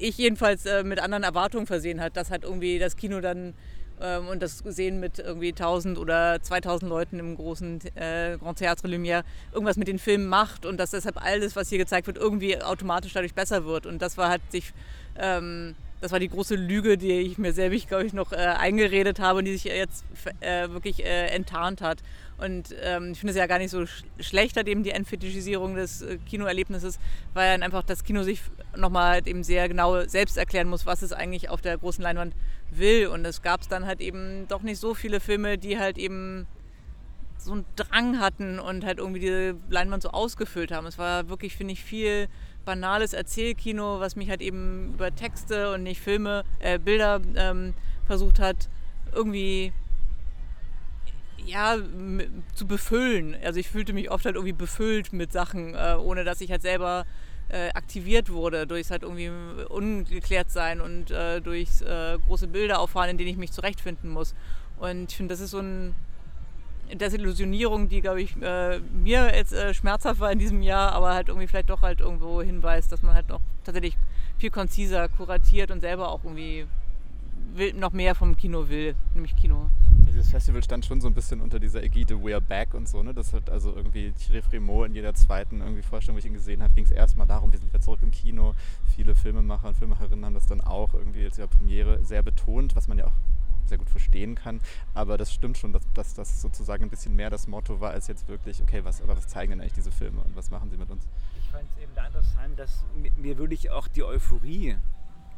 [0.01, 3.53] ich jedenfalls äh, mit anderen Erwartungen versehen hat, dass halt irgendwie das Kino dann
[4.01, 8.87] ähm, und das sehen mit irgendwie 1000 oder 2000 Leuten im großen äh, Grand Théâtre
[8.87, 12.61] Lumière irgendwas mit den Filmen macht und dass deshalb alles, was hier gezeigt wird, irgendwie
[12.61, 13.85] automatisch dadurch besser wird.
[13.85, 14.73] Und das war halt sich,
[15.17, 19.19] ähm, das war die große Lüge, die ich mir selbst, glaube ich, noch äh, eingeredet
[19.19, 20.05] habe und die sich jetzt
[20.39, 21.99] äh, wirklich äh, enttarnt hat.
[22.39, 26.01] Und ähm, ich finde es ja gar nicht so sch schlechter, eben die Entfetischisierung des
[26.01, 26.99] äh, Kinoerlebnisses,
[27.33, 28.41] weil dann einfach das Kino sich
[28.77, 32.33] nochmal eben sehr genau selbst erklären muss, was es eigentlich auf der großen Leinwand
[32.71, 33.07] will.
[33.07, 36.47] Und es gab dann halt eben doch nicht so viele Filme, die halt eben
[37.37, 40.87] so einen Drang hatten und halt irgendwie diese Leinwand so ausgefüllt haben.
[40.87, 42.27] Es war wirklich, finde ich, viel
[42.65, 47.73] banales Erzählkino, was mich halt eben über Texte und nicht Filme, äh, Bilder ähm,
[48.05, 48.69] versucht hat,
[49.13, 49.73] irgendwie
[51.49, 51.77] ja,
[52.53, 53.35] zu befüllen.
[53.43, 56.61] Also ich fühlte mich oft halt irgendwie befüllt mit Sachen, äh, ohne dass ich halt
[56.61, 57.05] selber
[57.49, 59.31] äh, aktiviert wurde, durchs halt irgendwie
[59.69, 64.35] ungeklärt sein und äh, durchs äh, große Bilder auffahren, in denen ich mich zurechtfinden muss.
[64.79, 65.95] Und ich finde, das ist so ein
[66.93, 71.27] Desillusionierung, die, glaube ich, äh, mir jetzt äh, schmerzhaft war in diesem Jahr, aber halt
[71.27, 73.97] irgendwie vielleicht doch halt irgendwo hinweist, dass man halt noch tatsächlich
[74.37, 76.65] viel konziser kuratiert und selber auch irgendwie
[77.53, 79.69] will, noch mehr vom Kino will, nämlich Kino.
[80.07, 83.13] Dieses Festival stand schon so ein bisschen unter dieser Ägide We're Back und so, ne?
[83.13, 86.63] Das hat also irgendwie Thierry Frémaux in jeder zweiten irgendwie Vorstellung, wo ich ihn gesehen
[86.63, 88.55] habe, ging es erstmal darum, wir sind wieder zurück im Kino.
[88.95, 92.87] Viele Filmemacher und Filmemacherinnen haben das dann auch irgendwie als ihrer Premiere sehr betont, was
[92.87, 93.13] man ja auch
[93.69, 94.59] sehr gut verstehen kann.
[94.93, 98.07] Aber das stimmt schon, dass, dass das sozusagen ein bisschen mehr das Motto war, als
[98.07, 100.77] jetzt wirklich, okay, was, aber was zeigen denn eigentlich diese Filme und was machen sie
[100.77, 101.07] mit uns?
[101.39, 102.83] Ich fand es eben da interessant, dass
[103.15, 104.75] mir wirklich auch die Euphorie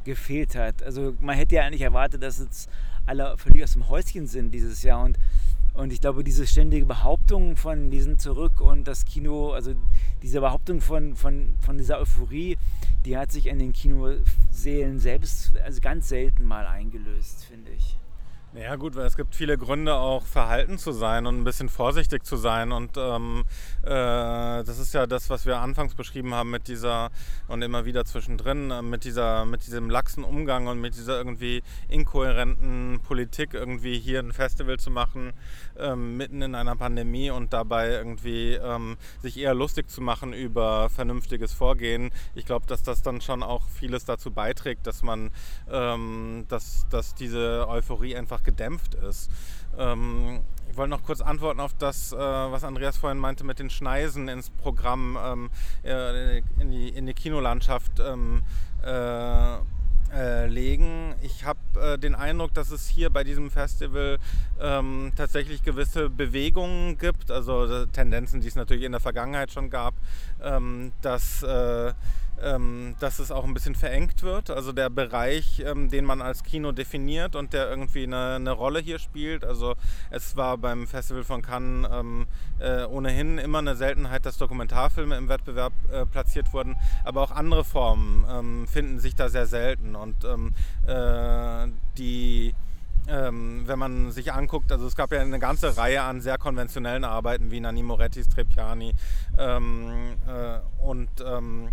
[0.04, 0.82] gefehlt hat.
[0.82, 2.70] Also man hätte ja eigentlich erwartet, dass jetzt
[3.06, 5.18] alle völlig aus dem Häuschen sind dieses Jahr und
[5.74, 9.74] und ich glaube, diese ständige Behauptung von, wir zurück und das Kino, also
[10.22, 12.58] diese Behauptung von, von, von dieser Euphorie,
[13.06, 17.96] die hat sich in den Kinoseelen selbst also ganz selten mal eingelöst, finde ich.
[18.54, 22.22] Ja gut, weil es gibt viele Gründe auch verhalten zu sein und ein bisschen vorsichtig
[22.26, 22.70] zu sein.
[22.70, 23.44] Und ähm,
[23.82, 27.10] äh, das ist ja das, was wir anfangs beschrieben haben mit dieser
[27.48, 31.62] und immer wieder zwischendrin äh, mit dieser mit diesem laxen Umgang und mit dieser irgendwie
[31.88, 35.32] inkohärenten Politik irgendwie hier ein Festival zu machen
[35.78, 40.90] ähm, mitten in einer Pandemie und dabei irgendwie ähm, sich eher lustig zu machen über
[40.90, 42.10] vernünftiges Vorgehen.
[42.34, 45.30] Ich glaube, dass das dann schon auch vieles dazu beiträgt, dass man
[45.70, 49.30] ähm, dass, dass diese Euphorie einfach gedämpft ist.
[49.78, 53.68] Ähm, ich wollte noch kurz antworten auf das, äh, was Andreas vorhin meinte mit den
[53.68, 55.50] Schneisen ins Programm, ähm,
[55.84, 58.42] äh, in, die, in die Kinolandschaft ähm,
[58.82, 59.56] äh,
[60.12, 61.14] äh legen.
[61.22, 64.18] Ich habe äh, den Eindruck, dass es hier bei diesem Festival
[64.60, 69.70] ähm, tatsächlich gewisse Bewegungen gibt, also äh, Tendenzen, die es natürlich in der Vergangenheit schon
[69.70, 69.94] gab,
[70.42, 71.94] ähm, dass ähm,
[72.98, 74.50] dass es auch ein bisschen verengt wird.
[74.50, 78.80] Also der Bereich, ähm, den man als Kino definiert und der irgendwie eine, eine, Rolle
[78.80, 79.44] hier spielt.
[79.44, 79.74] Also
[80.10, 82.26] es war beim Festival von Cannes ähm,
[82.58, 87.64] äh, ohnehin immer eine Seltenheit, dass Dokumentarfilme im Wettbewerb äh, platziert wurden, aber auch andere
[87.64, 89.94] Formen ähm, finden sich da sehr selten.
[89.94, 90.54] Und ähm,
[90.86, 92.54] äh, die
[93.08, 97.04] ähm, wenn man sich anguckt, also es gab ja eine ganze Reihe an sehr konventionellen
[97.04, 98.94] Arbeiten wie Nanni Moretti, Strepiani
[99.38, 101.70] ähm, äh, und ähm,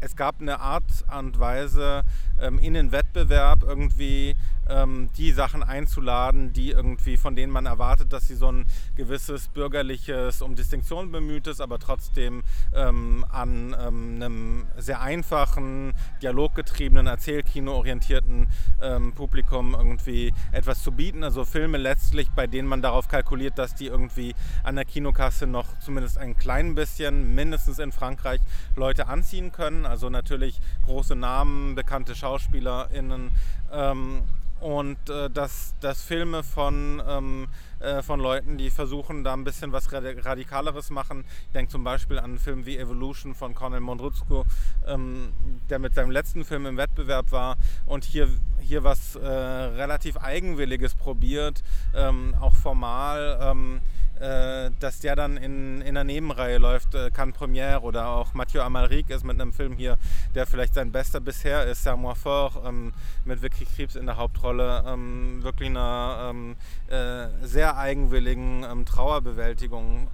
[0.00, 2.04] es gab eine Art und Weise
[2.40, 4.34] ähm, in den Wettbewerb irgendwie
[4.68, 9.48] ähm, die Sachen einzuladen, die irgendwie von denen man erwartet, dass sie so ein gewisses
[9.48, 12.42] bürgerliches, um Distinktion bemühtes, aber trotzdem
[12.74, 18.48] ähm, an ähm, einem sehr einfachen, dialoggetriebenen, Erzählkino orientierten
[18.80, 21.24] ähm, Publikum irgendwie etwas zu bieten.
[21.24, 25.78] Also Filme letztlich, bei denen man darauf kalkuliert, dass die irgendwie an der Kinokasse noch
[25.80, 28.40] zumindest ein klein bisschen, mindestens in Frankreich,
[28.74, 29.86] Leute anziehen können.
[29.86, 33.30] Also natürlich große Namen, bekannte SchauspielerInnen.
[33.72, 34.22] Ähm,
[34.60, 37.48] und äh, dass, dass Filme von, ähm,
[37.80, 41.24] äh, von Leuten, die versuchen, da ein bisschen was Radikaleres machen.
[41.46, 44.44] Ich denke zum Beispiel an einen Film wie Evolution von Cornel Mondruzco,
[44.86, 45.32] ähm,
[45.68, 48.28] der mit seinem letzten Film im Wettbewerb war und hier,
[48.60, 51.62] hier was äh, relativ Eigenwilliges probiert,
[51.94, 53.80] ähm, auch formal ähm,
[54.20, 58.62] äh, dass der dann in, in der Nebenreihe läuft, äh, Cannes Premiere oder auch Mathieu
[58.62, 59.98] Amalric ist mit einem Film hier,
[60.34, 62.92] der vielleicht sein bester bisher ist, Serre Fort, ähm,
[63.24, 66.56] mit Vicky Krebs in der Hauptrolle, ähm, wirklich einer ähm,
[66.88, 70.08] äh, sehr eigenwilligen ähm, Trauerbewältigung.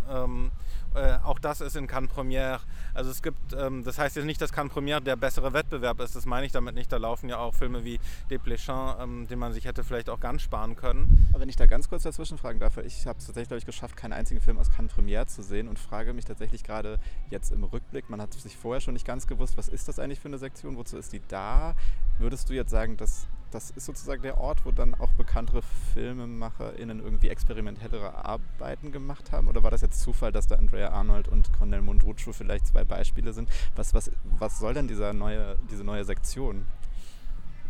[0.94, 2.60] Äh, auch das ist in Cannes Premiere.
[2.94, 6.14] Also es gibt, ähm, das heißt jetzt nicht, dass Cannes Premiere der bessere Wettbewerb ist,
[6.14, 6.92] das meine ich damit nicht.
[6.92, 7.98] Da laufen ja auch Filme wie
[8.30, 11.28] Desplechin, ähm, den man sich hätte vielleicht auch ganz sparen können.
[11.30, 13.66] Aber wenn ich da ganz kurz dazwischen fragen darf, ich habe es tatsächlich, glaube ich,
[13.66, 16.98] geschafft, keinen einzigen Film aus Cannes Premiere zu sehen und frage mich tatsächlich gerade
[17.30, 20.20] jetzt im Rückblick, man hat sich vorher schon nicht ganz gewusst, was ist das eigentlich
[20.20, 21.74] für eine Sektion, wozu ist die da?
[22.18, 25.62] Würdest du jetzt sagen, dass das ist sozusagen der Ort, wo dann auch bekanntere
[25.92, 29.48] FilmemacherInnen irgendwie experimentellere Arbeiten gemacht haben?
[29.48, 33.32] Oder war das jetzt Zufall, dass da Andrea Arnold und Cornel Mondruccio vielleicht zwei Beispiele
[33.32, 33.48] sind?
[33.76, 36.66] Was, was, was soll denn dieser neue, diese neue Sektion?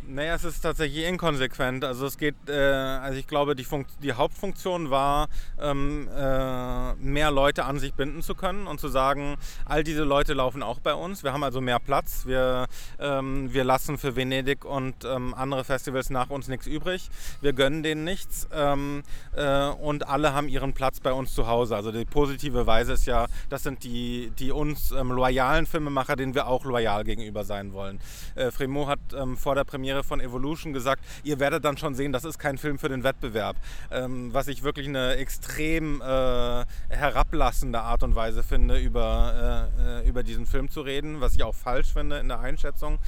[0.09, 1.85] Naja, es ist tatsächlich inkonsequent.
[1.85, 5.29] Also es geht, äh, also ich glaube, die, Funkt die Hauptfunktion war,
[5.61, 10.35] ähm, äh, mehr Leute an sich binden zu können und zu sagen, all diese Leute
[10.35, 11.23] laufen auch bei uns.
[11.23, 12.27] Wir haben also mehr Platz.
[12.27, 12.67] Wir,
[12.99, 17.09] ähm, wir lassen für Venedig und ähm, andere Festivals nach uns nichts übrig.
[17.41, 19.05] Wir gönnen denen nichts ähm,
[19.37, 21.77] äh, und alle haben ihren Platz bei uns zu Hause.
[21.77, 26.35] Also die positive Weise ist ja, das sind die, die uns ähm, loyalen Filmemacher, denen
[26.35, 28.01] wir auch loyal gegenüber sein wollen.
[28.35, 31.95] Äh, Fremont hat ähm, vor der Premiere Premiere von Evolution gesagt, ihr werdet dann schon
[31.95, 33.57] sehen, das ist kein Film für den Wettbewerb.
[33.91, 40.09] Ähm, was ich wirklich eine extrem äh, herablassende Art und Weise finde, über, äh, äh,
[40.09, 42.99] über diesen Film zu reden, was ich auch falsch finde in der Einschätzung.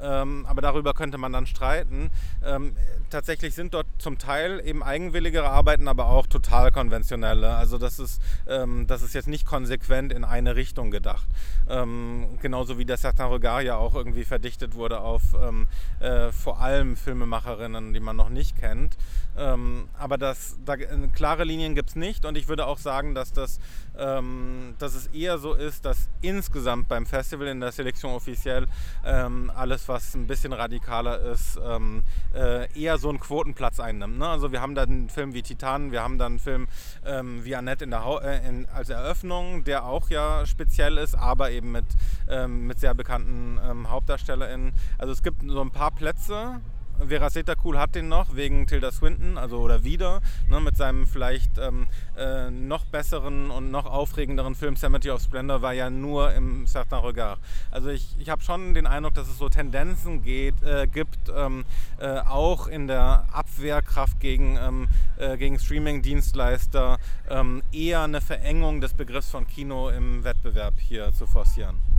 [0.00, 2.10] Ähm, aber darüber könnte man dann streiten.
[2.44, 2.76] Ähm,
[3.10, 7.54] tatsächlich sind dort zum Teil eben eigenwilligere Arbeiten, aber auch total konventionelle.
[7.54, 11.26] Also das ist, ähm, das ist jetzt nicht konsequent in eine Richtung gedacht.
[11.68, 15.66] Ähm, genauso wie der Certain Regard ja auch irgendwie verdichtet wurde auf ähm,
[16.00, 18.96] äh, vor allem Filmemacherinnen, die man noch nicht kennt.
[19.36, 23.14] Ähm, aber das, da, äh, klare Linien gibt es nicht und ich würde auch sagen,
[23.16, 23.58] dass, das,
[23.98, 28.66] ähm, dass es eher so ist, dass insgesamt beim Festival in der Selektion offiziell
[29.04, 34.18] ähm, alles, was ein bisschen radikaler ist, ähm, äh, eher so einen Quotenplatz einnimmt.
[34.18, 34.28] Ne?
[34.28, 36.68] Also wir haben dann einen Film wie Titan, wir haben dann einen Film
[37.04, 41.50] ähm, wie Annette in der äh, in, als Eröffnung, der auch ja speziell ist, aber
[41.50, 41.86] eben mit,
[42.28, 43.58] ähm, mit sehr bekannten
[43.90, 44.72] HauptdarstellerInnen.
[44.98, 46.23] Also es gibt so ein paar Plätze,
[46.98, 51.58] Veraceta Cool hat den noch wegen Tilda Swinton, also oder wieder, ne, mit seinem vielleicht
[51.58, 56.66] ähm, äh, noch besseren und noch aufregenderen Film Cemetery of Splendor war ja nur im
[56.66, 57.40] Certain Regard.
[57.70, 61.64] Also ich, ich habe schon den Eindruck, dass es so Tendenzen geht, äh, gibt, ähm,
[61.98, 68.94] äh, auch in der Abwehrkraft gegen, ähm, äh, gegen Streaming-Dienstleister ähm, eher eine Verengung des
[68.94, 71.93] Begriffs von Kino im Wettbewerb hier zu forcieren.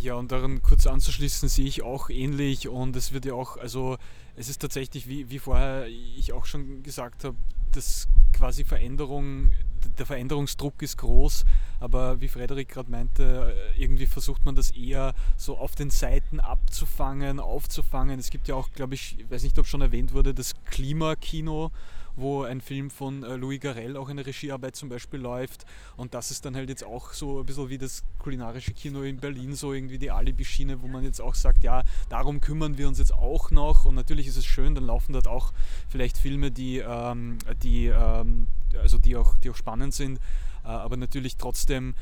[0.00, 3.96] Ja, und daran kurz anzuschließen, sehe ich auch ähnlich und es wird ja auch, also
[4.36, 7.36] es ist tatsächlich, wie, wie vorher ich auch schon gesagt habe,
[7.72, 9.50] dass quasi Veränderung,
[9.98, 11.44] der Veränderungsdruck ist groß,
[11.80, 17.40] aber wie Frederik gerade meinte, irgendwie versucht man das eher so auf den Seiten abzufangen,
[17.40, 18.20] aufzufangen.
[18.20, 21.72] Es gibt ja auch, glaube ich, ich weiß nicht, ob schon erwähnt wurde, das Klimakino
[22.18, 25.64] wo ein Film von äh, Louis Garrel auch eine Regiearbeit zum Beispiel läuft.
[25.96, 29.18] Und das ist dann halt jetzt auch so ein bisschen wie das kulinarische Kino in
[29.18, 32.98] Berlin, so irgendwie die Alibi-Schiene, wo man jetzt auch sagt, ja, darum kümmern wir uns
[32.98, 33.84] jetzt auch noch.
[33.84, 35.52] Und natürlich ist es schön, dann laufen dort auch
[35.88, 38.48] vielleicht Filme, die, ähm, die, ähm,
[38.80, 40.18] also die, auch, die auch spannend sind.
[40.64, 41.94] Äh, aber natürlich trotzdem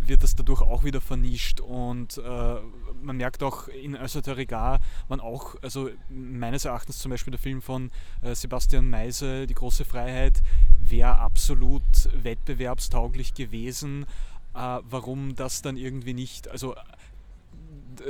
[0.00, 2.56] wird das dadurch auch wieder vernischt und äh,
[3.02, 7.90] man merkt auch in Regard man auch, also meines Erachtens zum Beispiel der Film von
[8.22, 10.42] äh, Sebastian Meise, Die große Freiheit,
[10.80, 14.06] wäre absolut wettbewerbstauglich gewesen.
[14.54, 16.74] Äh, warum das dann irgendwie nicht, also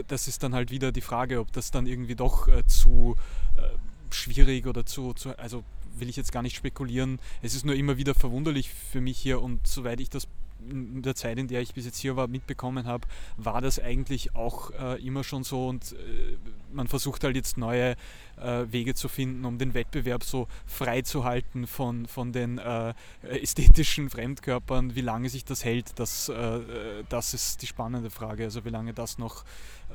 [0.07, 3.17] das ist dann halt wieder die Frage, ob das dann irgendwie doch äh, zu
[3.57, 5.65] äh, schwierig oder zu, zu, also
[5.97, 7.19] will ich jetzt gar nicht spekulieren.
[7.43, 10.29] Es ist nur immer wieder verwunderlich für mich hier und soweit ich das
[10.69, 14.35] in der Zeit, in der ich bis jetzt hier war, mitbekommen habe, war das eigentlich
[14.35, 16.37] auch äh, immer schon so und äh,
[16.73, 17.97] man versucht halt jetzt neue
[18.37, 22.95] äh, Wege zu finden, um den Wettbewerb so frei zu halten von, von den äh,
[23.23, 24.95] ästhetischen Fremdkörpern.
[24.95, 26.61] Wie lange sich das hält, das, äh,
[27.09, 29.45] das ist die spannende Frage, also wie lange das noch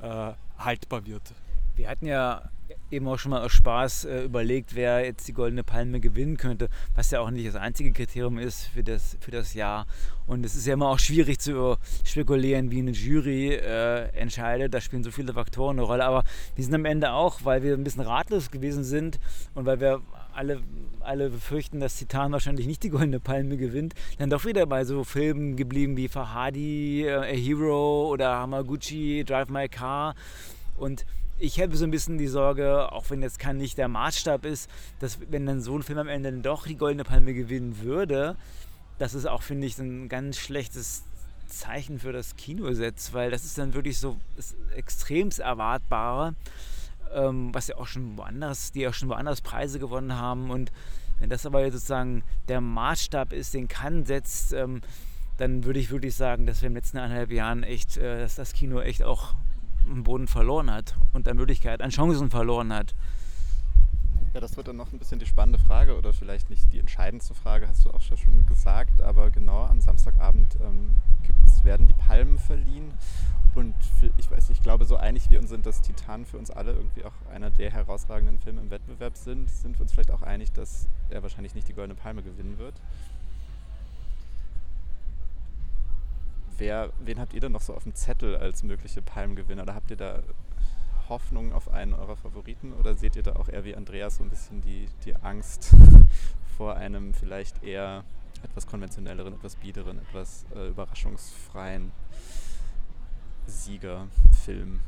[0.02, 1.34] äh, haltbar wird.
[1.76, 2.50] Wir hatten ja
[2.92, 6.70] eben auch schon mal aus Spaß äh, überlegt, wer jetzt die Goldene Palme gewinnen könnte,
[6.96, 9.88] was ja auch nicht das einzige Kriterium ist für das, für das Jahr.
[10.28, 14.74] Und es ist ja immer auch schwierig zu spekulieren, wie eine Jury äh, entscheidet.
[14.74, 16.06] Da spielen so viele Faktoren eine Rolle.
[16.06, 16.24] Aber
[16.56, 19.20] wir sind am Ende auch, weil wir ein bisschen ratlos gewesen sind
[19.56, 20.02] und weil wir
[20.34, 20.62] alle,
[21.00, 25.04] alle befürchten, dass Titan wahrscheinlich nicht die Goldene Palme gewinnt, dann doch wieder bei so
[25.04, 30.16] Filmen geblieben wie Fahadi, äh, A Hero oder Hamaguchi, Drive My Car.
[30.76, 31.06] Und
[31.40, 34.70] ich hätte so ein bisschen die Sorge, auch wenn jetzt kein nicht der Maßstab ist,
[35.00, 38.36] dass wenn dann so ein Film am Ende dann doch die Goldene Palme gewinnen würde,
[38.98, 41.04] das ist auch, finde ich, ein ganz schlechtes
[41.48, 46.36] Zeichen für das Kinosetz, weil das ist dann wirklich so das extremst erwartbare,
[47.14, 50.50] ähm, was ja auch schon woanders, die ja schon woanders Preise gewonnen haben.
[50.52, 50.72] Und
[51.20, 54.82] wenn das aber jetzt sozusagen der Maßstab ist, den kann setzt, ähm,
[55.38, 58.36] dann würde ich wirklich sagen, dass wir in den letzten eineinhalb Jahren echt, äh, dass
[58.36, 59.34] das Kino echt auch
[59.86, 62.96] einen Boden verloren hat und an Möglichkeit, an Chancen verloren hat.
[64.34, 67.36] Ja, das wird dann noch ein bisschen die spannende Frage oder vielleicht nicht die entscheidendste
[67.36, 70.96] Frage, hast du auch schon gesagt, aber genau, am Samstagabend ähm,
[71.64, 72.92] werden die Palmen verliehen.
[73.56, 76.50] Und für, ich weiß, ich glaube, so einig wir uns sind, dass Titan für uns
[76.50, 80.24] alle irgendwie auch einer der herausragenden Filme im Wettbewerb sind, sind wir uns vielleicht auch
[80.24, 82.74] einig, dass er wahrscheinlich nicht die Goldene Palme gewinnen wird.
[86.58, 89.64] Wer, wen habt ihr denn noch so auf dem Zettel als mögliche Palmgewinner?
[89.64, 90.22] Oder habt ihr da
[91.10, 92.74] Hoffnung auf einen eurer Favoriten?
[92.74, 95.72] Oder seht ihr da auch eher wie Andreas so ein bisschen die, die Angst
[96.58, 98.04] vor einem vielleicht eher
[98.44, 101.92] etwas konventionelleren, etwas biederen, etwas äh, überraschungsfreien
[103.48, 104.82] Siegerfilm?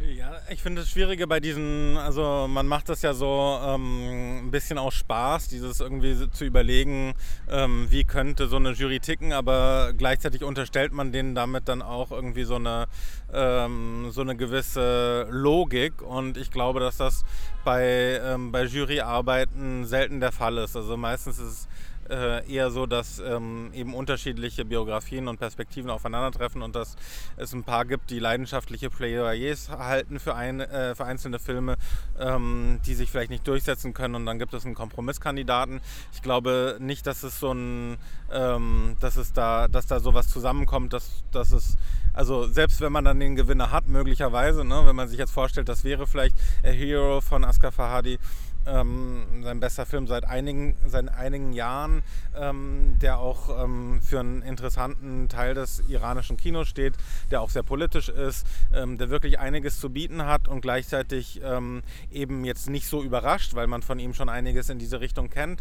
[0.00, 4.50] Ja, ich finde das Schwierige bei diesen, also man macht das ja so ähm, ein
[4.50, 7.14] bisschen aus Spaß, dieses irgendwie zu überlegen,
[7.48, 12.10] ähm, wie könnte so eine Jury ticken, aber gleichzeitig unterstellt man denen damit dann auch
[12.10, 12.86] irgendwie so eine,
[13.32, 17.24] ähm, so eine gewisse Logik und ich glaube, dass das
[17.64, 20.76] bei, ähm, bei Juryarbeiten selten der Fall ist.
[20.76, 21.68] Also meistens ist es
[22.10, 26.96] äh, eher so, dass ähm, eben unterschiedliche Biografien und Perspektiven aufeinandertreffen und dass
[27.36, 31.76] es ein paar gibt, die leidenschaftliche Plädoyers halten für, ein, äh, für einzelne Filme,
[32.18, 35.80] ähm, die sich vielleicht nicht durchsetzen können und dann gibt es einen Kompromisskandidaten.
[36.12, 37.96] Ich glaube nicht, dass es so ein,
[38.32, 41.76] ähm, dass es da, dass da sowas zusammenkommt, dass, dass es,
[42.12, 45.68] also selbst wenn man dann den Gewinner hat, möglicherweise, ne, wenn man sich jetzt vorstellt,
[45.68, 48.18] das wäre vielleicht A Hero von Asghar Fahadi,
[48.66, 52.02] ähm, sein bester Film seit einigen, seit einigen Jahren,
[52.36, 56.94] ähm, der auch ähm, für einen interessanten Teil des iranischen Kinos steht,
[57.30, 61.82] der auch sehr politisch ist, ähm, der wirklich einiges zu bieten hat und gleichzeitig ähm,
[62.10, 65.60] eben jetzt nicht so überrascht, weil man von ihm schon einiges in diese Richtung kennt.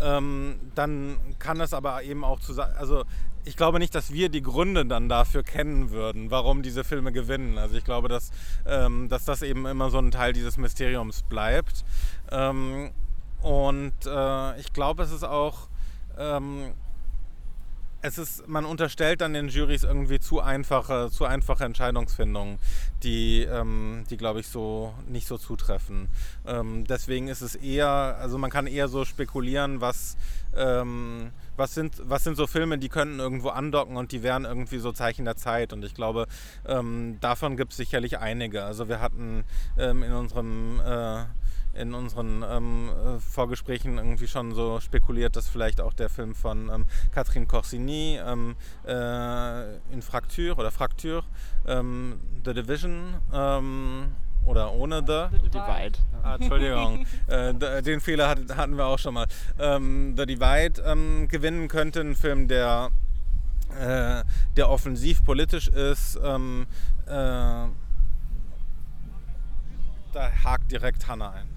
[0.00, 3.04] Ähm, dann kann es aber eben auch zu, also
[3.44, 7.58] ich glaube nicht, dass wir die Gründe dann dafür kennen würden, warum diese Filme gewinnen.
[7.58, 8.30] Also ich glaube, dass,
[8.66, 11.84] ähm, dass das eben immer so ein Teil dieses Mysteriums bleibt.
[12.30, 12.90] Ähm,
[13.42, 15.68] und äh, ich glaube, es ist auch,
[16.18, 16.72] ähm,
[18.00, 22.58] es ist, man unterstellt dann den Jurys irgendwie zu einfache, zu einfache Entscheidungsfindungen,
[23.02, 26.08] die, ähm, die glaube ich, so nicht so zutreffen.
[26.46, 30.16] Ähm, deswegen ist es eher, also man kann eher so spekulieren, was
[30.54, 34.78] ähm, was sind, was sind so Filme, die könnten irgendwo andocken und die wären irgendwie
[34.78, 35.72] so Zeichen der Zeit.
[35.72, 36.26] Und ich glaube,
[36.66, 38.64] ähm, davon gibt es sicherlich einige.
[38.64, 39.44] Also wir hatten
[39.78, 41.24] ähm, in unserem äh,
[41.74, 46.70] in unseren ähm, äh, Vorgesprächen irgendwie schon so spekuliert, dass vielleicht auch der Film von
[46.72, 51.24] ähm, Catherine Corsini ähm, äh, in Fraktur oder Fraktur,
[51.66, 54.12] ähm, The Division ähm,
[54.46, 55.36] oder ohne The?
[55.42, 55.98] The Divide.
[56.22, 59.26] Ah, Entschuldigung, äh, den Fehler hat, hatten wir auch schon mal.
[59.58, 62.90] Ähm, The Divide ähm, gewinnen könnte, ein Film, der,
[63.78, 64.24] äh,
[64.56, 66.18] der offensiv politisch ist.
[66.22, 66.66] Ähm,
[67.06, 67.68] äh,
[70.14, 71.48] da hakt direkt Hannah ein.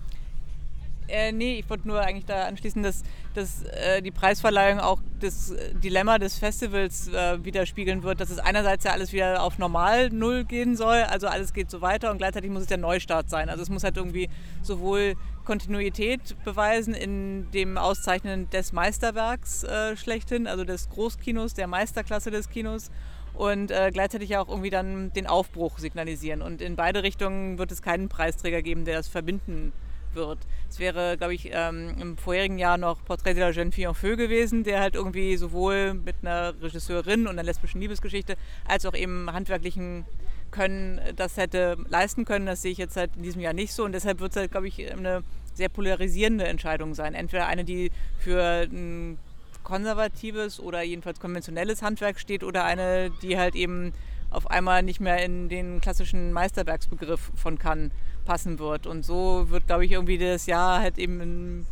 [1.08, 3.04] Äh, nee, ich wollte nur eigentlich da anschließen, dass,
[3.34, 8.84] dass äh, die Preisverleihung auch das Dilemma des Festivals äh, widerspiegeln wird, dass es einerseits
[8.84, 12.52] ja alles wieder auf normal Null gehen soll, also alles geht so weiter und gleichzeitig
[12.52, 13.50] muss es der Neustart sein.
[13.50, 14.30] Also es muss halt irgendwie
[14.64, 22.32] sowohl Kontinuität beweisen in dem Auszeichnen des Meisterwerks äh, schlechthin, also des Großkinos, der Meisterklasse
[22.32, 22.92] des Kinos
[23.34, 26.42] und äh, gleichzeitig auch irgendwie dann den Aufbruch signalisieren.
[26.42, 30.40] Und in beide Richtungen wird es keinen Preisträger geben, der das verbinden kann wird.
[30.70, 33.96] Es wäre, glaube ich, ähm, im vorherigen Jahr noch Portrait de la jeune fille en
[33.96, 38.36] feu gewesen, der halt irgendwie sowohl mit einer Regisseurin und einer lesbischen Liebesgeschichte
[38.68, 40.06] als auch eben handwerklichen
[40.50, 42.46] Können das hätte leisten können.
[42.46, 44.52] Das sehe ich jetzt halt in diesem Jahr nicht so und deshalb wird es halt,
[44.52, 47.14] glaube ich, eine sehr polarisierende Entscheidung sein.
[47.16, 49.18] Entweder eine, die für ein
[49.64, 53.92] konservatives oder jedenfalls konventionelles Handwerk steht oder eine, die halt eben
[54.30, 57.92] auf einmal nicht mehr in den klassischen Meisterwerksbegriff von Cannes
[58.28, 58.86] passen wird.
[58.86, 61.66] Und so wird, glaube ich, irgendwie das Jahr halt eben in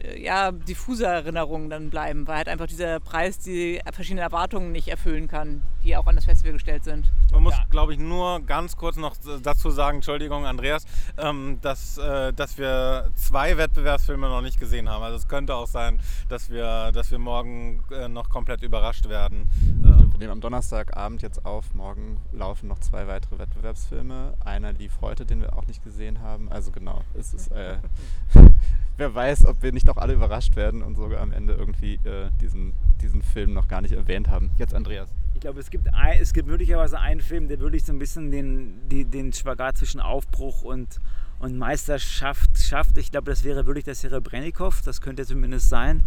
[0.00, 4.88] äh, ja, diffuse Erinnerungen dann bleiben, weil halt einfach dieser Preis die verschiedenen Erwartungen nicht
[4.88, 7.04] erfüllen kann, die auch an das Festival gestellt sind.
[7.32, 10.84] Man muss, glaube ich, nur ganz kurz noch dazu sagen, Entschuldigung, Andreas,
[11.18, 15.02] ähm, dass, äh, dass wir zwei Wettbewerbsfilme noch nicht gesehen haben.
[15.02, 19.48] Also es könnte auch sein, dass wir, dass wir morgen äh, noch komplett überrascht werden.
[19.82, 21.72] Wir nehmen am Donnerstagabend jetzt auf.
[21.74, 24.34] Morgen laufen noch zwei weitere Wettbewerbsfilme.
[24.44, 26.50] Einer lief heute, den wir auch nicht gesehen haben.
[26.50, 27.50] Also genau, es ist...
[27.52, 27.78] Äh,
[29.00, 32.30] wer weiß, ob wir nicht auch alle überrascht werden und sogar am Ende irgendwie äh,
[32.40, 34.50] diesen, diesen Film noch gar nicht erwähnt haben.
[34.58, 35.08] Jetzt Andreas.
[35.40, 38.30] Ich glaube, es gibt, ein, es gibt möglicherweise einen Film, der wirklich so ein bisschen
[38.30, 41.00] den, die, den Spagat zwischen Aufbruch und,
[41.38, 42.98] und Meisterschaft schafft.
[42.98, 46.04] Ich glaube, das wäre wirklich der Serebrennikov, das könnte zumindest sein,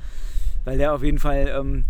[0.66, 1.84] weil der auf jeden Fall, ähm,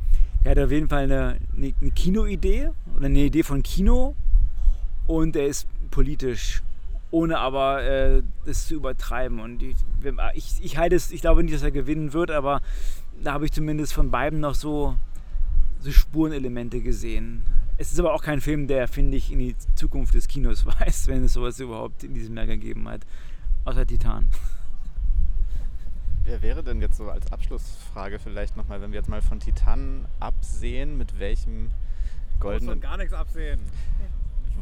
[0.46, 4.16] der hat auf jeden Fall eine, eine, eine Kinoidee oder eine Idee von Kino
[5.06, 6.64] und er ist politisch
[7.12, 9.41] ohne aber äh, es zu übertreiben.
[9.41, 9.76] Und ich,
[10.34, 12.62] ich, ich halte es, ich glaube nicht, dass er gewinnen wird, aber
[13.22, 14.96] da habe ich zumindest von beiden noch so,
[15.84, 17.46] so Spurenelemente gesehen.
[17.78, 21.08] Es ist aber auch kein Film, der, finde ich, in die Zukunft des Kinos weist,
[21.08, 23.02] wenn es sowas überhaupt in diesem Jahr gegeben hat.
[23.66, 24.30] Außer Titan.
[26.26, 30.06] Wer wäre denn jetzt so als Abschlussfrage vielleicht nochmal, wenn wir jetzt mal von Titan
[30.22, 31.70] absehen, mit welchem
[32.40, 32.80] goldenen...
[32.80, 33.60] gar nichts absehen.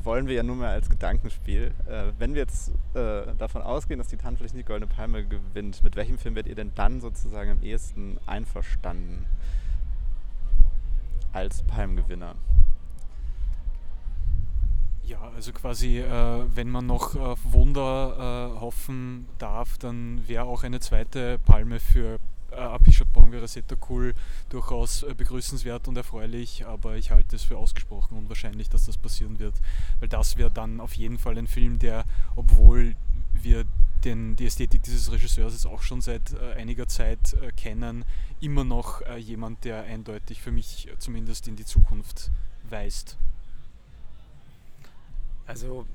[0.01, 1.71] Wollen wir ja nur mal als Gedankenspiel.
[1.87, 5.83] Äh, wenn wir jetzt äh, davon ausgehen, dass Titan vielleicht nicht die Goldene Palme gewinnt,
[5.83, 9.27] mit welchem Film werdet ihr denn dann sozusagen am ehesten einverstanden
[11.33, 12.35] als Palmgewinner?
[15.03, 20.63] Ja, also quasi, äh, wenn man noch auf Wunder äh, hoffen darf, dann wäre auch
[20.63, 22.19] eine zweite Palme für
[22.51, 24.13] äh, Apichatpong Rosetta cool
[24.49, 29.39] durchaus äh, begrüßenswert und erfreulich, aber ich halte es für ausgesprochen unwahrscheinlich, dass das passieren
[29.39, 29.55] wird,
[29.99, 32.05] weil das wäre dann auf jeden Fall ein Film, der,
[32.35, 32.95] obwohl
[33.33, 33.65] wir
[34.05, 38.05] den, die Ästhetik dieses Regisseurs jetzt auch schon seit äh, einiger Zeit äh, kennen,
[38.39, 42.31] immer noch äh, jemand, der eindeutig für mich zumindest in die Zukunft
[42.69, 43.17] weist.
[45.45, 45.85] Also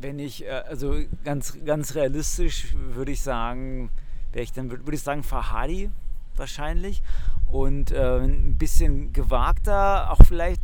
[0.00, 3.90] wenn ich, äh, also ganz, ganz realistisch würde ich sagen,
[4.32, 5.90] wäre ich dann, würde ich sagen Fahadi
[6.36, 7.02] wahrscheinlich
[7.46, 10.60] und äh, ein bisschen gewagter, auch vielleicht,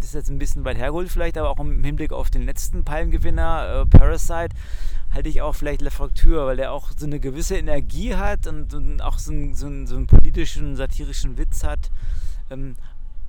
[0.00, 2.84] das ist jetzt ein bisschen weit hergeholt vielleicht, aber auch im Hinblick auf den letzten
[2.84, 4.56] Palmgewinner, äh, Parasite,
[5.14, 8.74] halte ich auch vielleicht Le Fraktur, weil der auch so eine gewisse Energie hat und,
[8.74, 11.90] und auch so, ein, so, einen, so einen politischen, satirischen Witz hat,
[12.50, 12.76] ähm,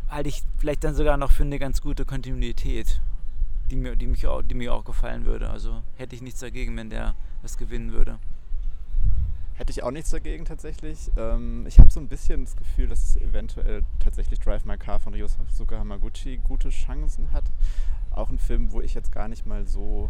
[0.10, 3.02] halte ich vielleicht dann sogar noch für eine ganz gute Kontinuität
[3.72, 5.50] die mir, die, mich auch, die mir auch gefallen würde.
[5.50, 8.20] Also hätte ich nichts dagegen, wenn der was gewinnen würde.
[9.62, 11.12] Hätte ich auch nichts dagegen tatsächlich.
[11.16, 15.14] Ähm, ich habe so ein bisschen das Gefühl, dass eventuell tatsächlich Drive My Car von
[15.14, 17.44] Ryosuke Hamaguchi gute Chancen hat.
[18.10, 20.10] Auch ein Film, wo ich jetzt gar nicht mal so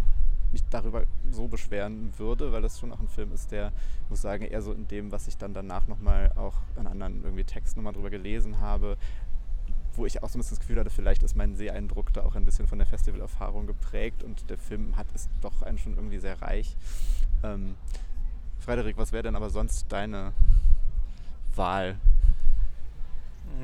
[0.53, 3.73] mich darüber so beschweren würde, weil das schon auch ein Film ist, der,
[4.09, 7.43] muss sagen, eher so in dem, was ich dann danach nochmal auch in anderen irgendwie
[7.43, 8.95] Texten nochmal drüber gelesen habe,
[9.97, 12.35] wo ich auch so ein bisschen das Gefühl hatte, vielleicht ist mein Seeeindruck da auch
[12.35, 16.19] ein bisschen von der Festivalerfahrung geprägt und der Film hat es doch einen schon irgendwie
[16.19, 16.77] sehr reich.
[17.43, 17.75] Ähm,
[18.62, 20.34] Frederik, was wäre denn aber sonst deine
[21.55, 21.97] Wahl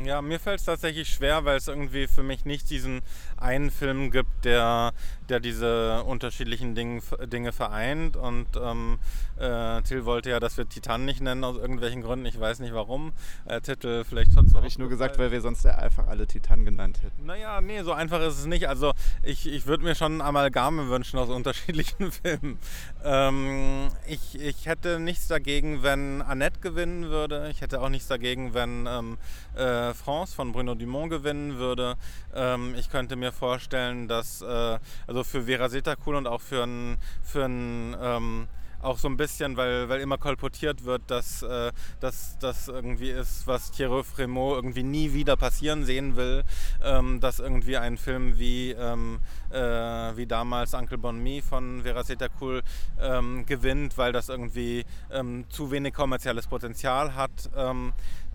[0.04, 3.02] ja, mir fällt es tatsächlich schwer, weil es irgendwie für mich nicht diesen
[3.38, 4.94] einen Film gibt, der,
[5.30, 8.18] der diese unterschiedlichen Ding, Dinge vereint.
[8.18, 9.00] Und ähm,
[9.38, 12.26] äh, Till wollte ja, dass wir Titan nicht nennen aus irgendwelchen Gründen.
[12.26, 13.14] Ich weiß nicht warum.
[13.46, 14.56] Äh, Titel vielleicht sonst.
[14.56, 17.26] Habe ich nur gesagt, weil wir sonst einfach alle Titan genannt hätten.
[17.26, 18.68] Naja, nee, so einfach ist es nicht.
[18.68, 22.60] Also ich, ich würde mir schon Amalgame wünschen aus unterschiedlichen Filmen.
[23.04, 27.50] Ähm, ich, ich hätte nichts dagegen, wenn Annette gewinnen würde.
[27.50, 29.18] Ich hätte auch nichts dagegen, wenn ähm,
[29.58, 31.96] äh, France von Bruno Dumont gewinnen würde.
[32.34, 36.98] Ähm, ich könnte mir vorstellen, dass äh, also für Vera Setakul und auch für ein,
[37.24, 38.48] für ähm,
[38.82, 43.72] auch so ein bisschen, weil, weil immer kolportiert wird, dass äh, das irgendwie ist, was
[43.72, 46.44] Thierry Frémaux irgendwie nie wieder passieren sehen will,
[46.84, 49.20] ähm, dass irgendwie ein Film wie, ähm,
[49.52, 52.64] äh, wie damals Uncle Bon Me von Vera Setakul
[53.02, 57.50] ähm, gewinnt, weil das irgendwie ähm, zu wenig kommerzielles Potenzial hat.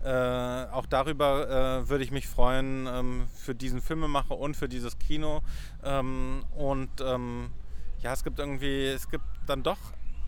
[0.03, 4.99] Äh, auch darüber äh, würde ich mich freuen ähm, für diesen Filmemacher und für dieses
[4.99, 5.41] Kino.
[5.83, 7.51] Ähm, und ähm,
[8.01, 9.77] ja, es gibt irgendwie, es gibt dann doch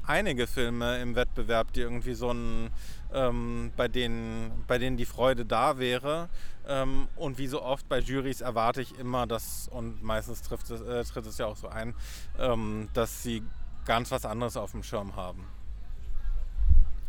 [0.07, 2.69] einige Filme im Wettbewerb, die irgendwie so ein,
[3.13, 6.29] ähm, bei, denen, bei denen die Freude da wäre.
[6.67, 10.81] Ähm, und wie so oft bei Juries erwarte ich immer, dass, und meistens trifft es,
[10.81, 11.95] äh, tritt es ja auch so ein,
[12.39, 13.43] ähm, dass sie
[13.85, 15.45] ganz was anderes auf dem Schirm haben.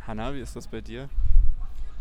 [0.07, 1.09] Hanna, wie ist das bei dir?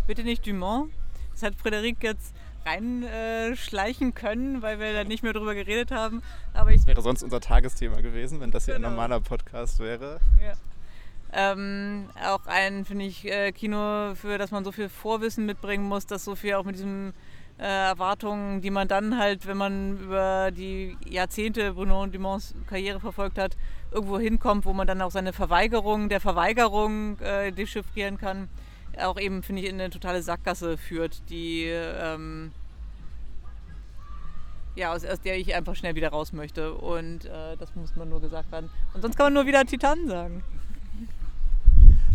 [0.05, 0.91] Bitte nicht Dumont.
[1.31, 2.33] Das hat Frederik jetzt
[2.65, 6.21] reinschleichen äh, können, weil wir da nicht mehr drüber geredet haben.
[6.53, 8.87] Aber ich das wäre sonst unser Tagesthema gewesen, wenn das hier genau.
[8.87, 10.19] ein normaler Podcast wäre.
[10.41, 10.53] Ja.
[11.33, 16.05] Ähm, auch ein, finde ich, äh, Kino, für das man so viel Vorwissen mitbringen muss,
[16.05, 17.13] dass so viel auch mit diesen
[17.59, 23.37] äh, Erwartungen, die man dann halt, wenn man über die Jahrzehnte Bruno Dumonts Karriere verfolgt
[23.37, 23.57] hat,
[23.91, 28.49] irgendwo hinkommt, wo man dann auch seine Verweigerung der Verweigerung äh, dechiffrieren kann
[28.99, 32.51] auch eben, finde ich, in eine totale Sackgasse führt, die ähm,
[34.75, 36.73] ja, aus, aus, der ich einfach schnell wieder raus möchte.
[36.73, 38.69] Und äh, das muss man nur gesagt haben.
[38.93, 40.43] Und sonst kann man nur wieder Titan sagen.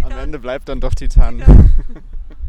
[0.03, 1.39] Am Ende bleibt dann doch Titan.
[1.39, 1.73] Titan.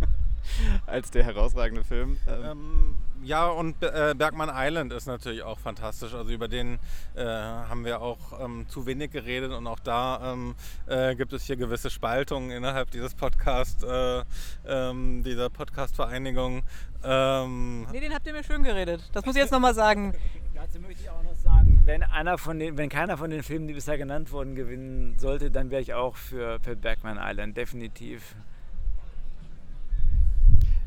[0.85, 2.17] Als der herausragende Film.
[2.27, 6.15] Ähm, ähm ja, und äh, Bergman Island ist natürlich auch fantastisch.
[6.15, 6.79] Also über den
[7.15, 10.55] äh, haben wir auch ähm, zu wenig geredet und auch da ähm,
[10.87, 14.23] äh, gibt es hier gewisse Spaltungen innerhalb dieses Podcast, äh,
[14.65, 16.63] ähm, dieser Podcast-Vereinigung.
[17.03, 19.07] Ähm, nee, den habt ihr mir schön geredet.
[19.13, 20.15] Das muss ich jetzt nochmal sagen.
[20.55, 23.67] Dazu möchte ich auch noch sagen, wenn, einer von den, wenn keiner von den Filmen,
[23.67, 28.35] die bisher genannt wurden, gewinnen sollte, dann wäre ich auch für, für Bergman Island, definitiv.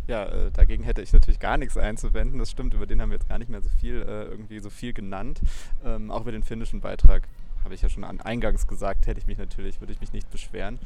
[0.06, 2.38] Ja, äh, dagegen hätte ich natürlich gar nichts einzuwenden.
[2.38, 4.70] Das stimmt, über den haben wir jetzt gar nicht mehr so viel, äh, irgendwie so
[4.70, 5.40] viel genannt.
[5.84, 7.26] Ähm, auch über den finnischen Beitrag
[7.64, 10.30] habe ich ja schon an eingangs gesagt, hätte ich mich natürlich, würde ich mich nicht
[10.30, 10.78] beschweren.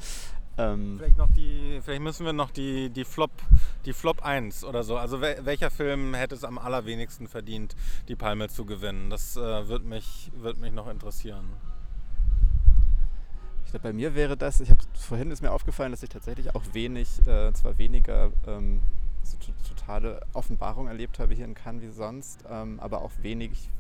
[0.57, 3.33] Ähm vielleicht, noch die, vielleicht müssen wir noch die, die, Flop,
[3.85, 4.97] die Flop 1 oder so.
[4.97, 7.75] Also welcher Film hätte es am allerwenigsten verdient,
[8.07, 9.11] die Palme zu gewinnen?
[9.11, 11.47] Das äh, wird, mich, wird mich noch interessieren.
[13.65, 16.55] Ich glaube, bei mir wäre das, ich habe vorhin ist mir aufgefallen, dass ich tatsächlich
[16.55, 18.81] auch wenig, äh, zwar weniger ähm,
[19.23, 19.37] so
[19.69, 23.71] totale Offenbarung erlebt habe hier in Cannes wie sonst, ähm, aber auch wenig,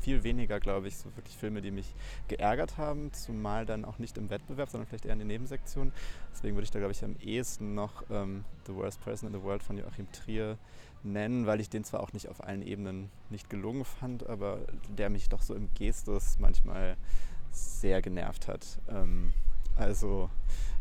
[0.00, 1.94] viel weniger, glaube ich, so wirklich Filme, die mich
[2.28, 5.92] geärgert haben, zumal dann auch nicht im Wettbewerb, sondern vielleicht eher in den Nebensektionen.
[6.32, 9.42] Deswegen würde ich da, glaube ich, am ehesten noch ähm, The Worst Person in the
[9.44, 10.58] World von Joachim Trier
[11.04, 15.10] nennen, weil ich den zwar auch nicht auf allen Ebenen nicht gelungen fand, aber der
[15.10, 16.96] mich doch so im Gestus manchmal
[17.50, 18.80] sehr genervt hat.
[18.88, 19.32] Ähm,
[19.76, 20.30] also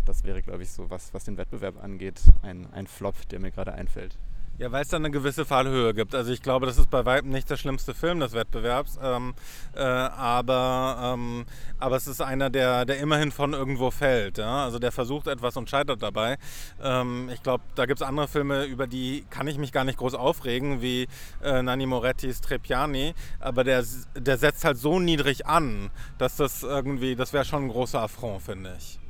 [0.05, 3.51] das wäre, glaube ich, so was, was den Wettbewerb angeht, ein, ein Flop, der mir
[3.51, 4.17] gerade einfällt.
[4.61, 6.13] Ja, weil es da eine gewisse Fallhöhe gibt.
[6.13, 9.33] Also ich glaube, das ist bei weitem nicht der schlimmste Film des Wettbewerbs, ähm,
[9.73, 11.45] äh, aber, ähm,
[11.79, 14.37] aber es ist einer, der, der immerhin von irgendwo fällt.
[14.37, 14.65] Ja?
[14.65, 16.37] Also der versucht etwas und scheitert dabei.
[16.79, 19.97] Ähm, ich glaube, da gibt es andere Filme, über die kann ich mich gar nicht
[19.97, 21.07] groß aufregen, wie
[21.43, 23.83] äh, Nanni Morettis Trepiani, aber der,
[24.15, 25.89] der setzt halt so niedrig an,
[26.19, 29.00] dass das irgendwie, das wäre schon ein großer Affront, finde ich.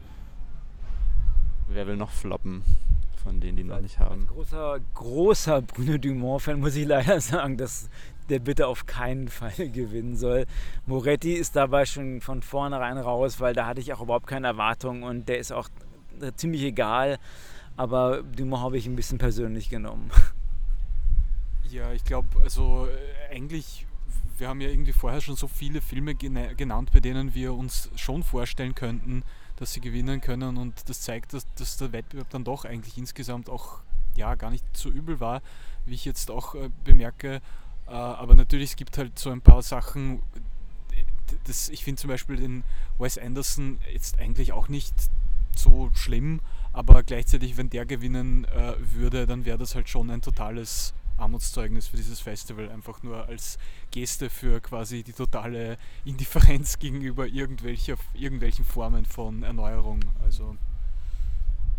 [1.73, 2.63] Wer will noch floppen?
[3.21, 4.21] von denen, die noch nicht haben.
[4.21, 7.89] Als großer, großer Bruno Dumont-Fan muss ich leider sagen, dass
[8.29, 10.45] der bitte auf keinen Fall gewinnen soll.
[10.85, 15.03] Moretti ist dabei schon von vornherein raus, weil da hatte ich auch überhaupt keine Erwartung
[15.03, 15.69] und der ist auch
[16.35, 17.19] ziemlich egal.
[17.77, 20.11] Aber Dumont habe ich ein bisschen persönlich genommen.
[21.69, 23.85] Ja, ich glaube, also äh, eigentlich
[24.37, 28.23] wir haben ja irgendwie vorher schon so viele Filme genannt, bei denen wir uns schon
[28.23, 29.23] vorstellen könnten,
[29.61, 33.47] dass sie gewinnen können und das zeigt, dass, dass der Wettbewerb dann doch eigentlich insgesamt
[33.47, 33.81] auch
[34.15, 35.41] ja gar nicht so übel war,
[35.85, 37.41] wie ich jetzt auch äh, bemerke.
[37.87, 40.23] Äh, aber natürlich, es gibt halt so ein paar Sachen,
[41.45, 42.63] das, ich finde zum Beispiel den
[42.97, 44.95] Wes Anderson jetzt eigentlich auch nicht
[45.55, 46.41] so schlimm,
[46.73, 51.87] aber gleichzeitig, wenn der gewinnen äh, würde, dann wäre das halt schon ein totales Armutszeugnis
[51.87, 53.57] für dieses Festival, einfach nur als
[53.91, 60.01] Geste für quasi die totale Indifferenz gegenüber irgendwelcher, irgendwelchen Formen von Erneuerung.
[60.23, 60.55] Also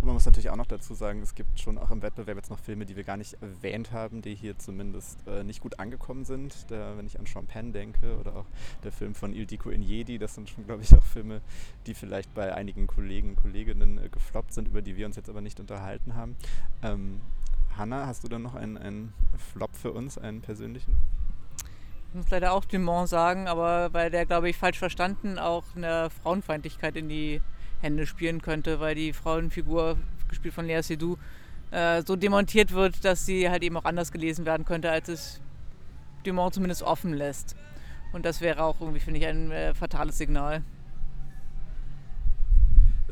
[0.03, 2.51] und man muss natürlich auch noch dazu sagen, es gibt schon auch im Wettbewerb jetzt
[2.51, 6.25] noch Filme, die wir gar nicht erwähnt haben, die hier zumindest äh, nicht gut angekommen
[6.25, 6.69] sind.
[6.71, 8.47] Der, wenn ich an Champagne denke oder auch
[8.83, 11.41] der Film von Il Dico in Jedi, das sind schon, glaube ich, auch Filme,
[11.87, 15.29] die vielleicht bei einigen Kollegen und Kolleginnen äh, gefloppt sind, über die wir uns jetzt
[15.29, 16.35] aber nicht unterhalten haben.
[16.83, 17.21] Ähm,
[17.77, 19.15] Hanna, hast du dann noch einen, einen
[19.53, 20.97] Flop für uns, einen persönlichen?
[22.09, 26.11] Ich muss leider auch Dumont sagen, aber weil der, glaube ich, falsch verstanden auch eine
[26.11, 27.41] Frauenfeindlichkeit in die
[27.81, 29.97] Hände spielen könnte, weil die Frauenfigur,
[30.29, 31.17] gespielt von Lea Seydoux,
[31.71, 35.41] äh, so demontiert wird, dass sie halt eben auch anders gelesen werden könnte, als es
[36.25, 37.57] Dumont zumindest offen lässt.
[38.13, 40.63] Und das wäre auch irgendwie, finde ich, ein äh, fatales Signal.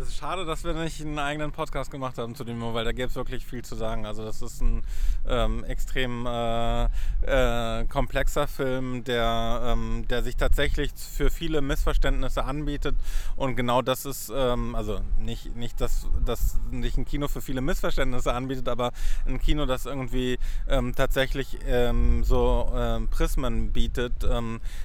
[0.01, 2.93] Es ist schade, dass wir nicht einen eigenen Podcast gemacht haben zu dem, weil da
[2.93, 4.07] gäbe es wirklich viel zu sagen.
[4.07, 4.83] Also das ist ein
[5.29, 6.85] ähm, extrem äh,
[7.27, 12.97] äh, komplexer Film, der, ähm, der sich tatsächlich für viele Missverständnisse anbietet.
[13.37, 17.61] Und genau das ist, ähm, also nicht, nicht, dass das nicht ein Kino für viele
[17.61, 18.93] Missverständnisse anbietet, aber
[19.27, 24.15] ein Kino, das irgendwie ähm, tatsächlich ähm, so ähm, Prismen bietet,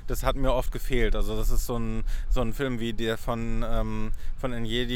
[0.08, 1.16] das hat mir oft gefehlt.
[1.16, 4.54] Also das ist so ein, so ein Film wie der von, von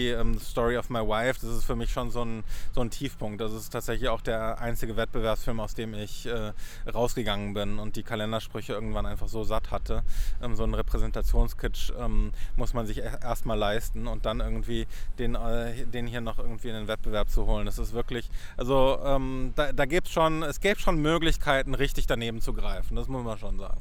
[0.09, 2.43] Njedi, ähm, Story of My Wife, das ist für mich schon so ein,
[2.73, 3.41] so ein Tiefpunkt.
[3.41, 6.53] Das ist tatsächlich auch der einzige Wettbewerbsfilm, aus dem ich äh,
[6.91, 10.03] rausgegangen bin und die Kalendersprüche irgendwann einfach so satt hatte.
[10.41, 14.87] Ähm, so ein Repräsentationskitsch ähm, muss man sich e-, erstmal leisten und dann irgendwie
[15.17, 17.65] den, äh, den hier noch irgendwie in den Wettbewerb zu holen.
[17.65, 22.41] Das ist wirklich, also ähm, da, da gibt's schon, es gäbe schon Möglichkeiten, richtig daneben
[22.41, 22.95] zu greifen.
[22.95, 23.79] Das muss man schon sagen.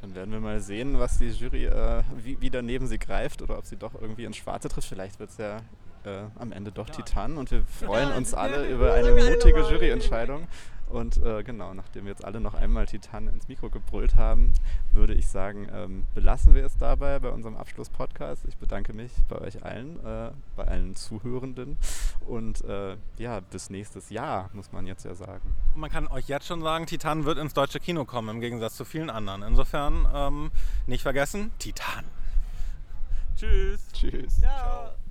[0.00, 3.58] Dann werden wir mal sehen, was die Jury, äh, wie, wie daneben sie greift oder
[3.58, 4.88] ob sie doch irgendwie ins Schwarze trifft.
[4.88, 5.56] Vielleicht wird es ja
[6.04, 6.88] äh, am Ende doch.
[6.88, 10.46] Titan und wir freuen uns alle über eine mutige Juryentscheidung.
[10.88, 14.52] Und äh, genau, nachdem wir jetzt alle noch einmal Titan ins Mikro gebrüllt haben,
[14.92, 18.44] würde ich sagen, ähm, belassen wir es dabei bei unserem Abschluss-Podcast.
[18.48, 21.76] Ich bedanke mich bei euch allen, äh, bei allen Zuhörenden
[22.26, 25.54] und äh, ja, bis nächstes Jahr, muss man jetzt ja sagen.
[25.74, 28.84] Man kann euch jetzt schon sagen, Titan wird ins deutsche Kino kommen, im Gegensatz zu
[28.84, 29.42] vielen anderen.
[29.42, 30.50] Insofern ähm,
[30.86, 32.04] nicht vergessen, Titan.
[33.36, 33.86] Tschüss.
[33.92, 34.38] Tschüss.
[34.40, 35.07] Ciao.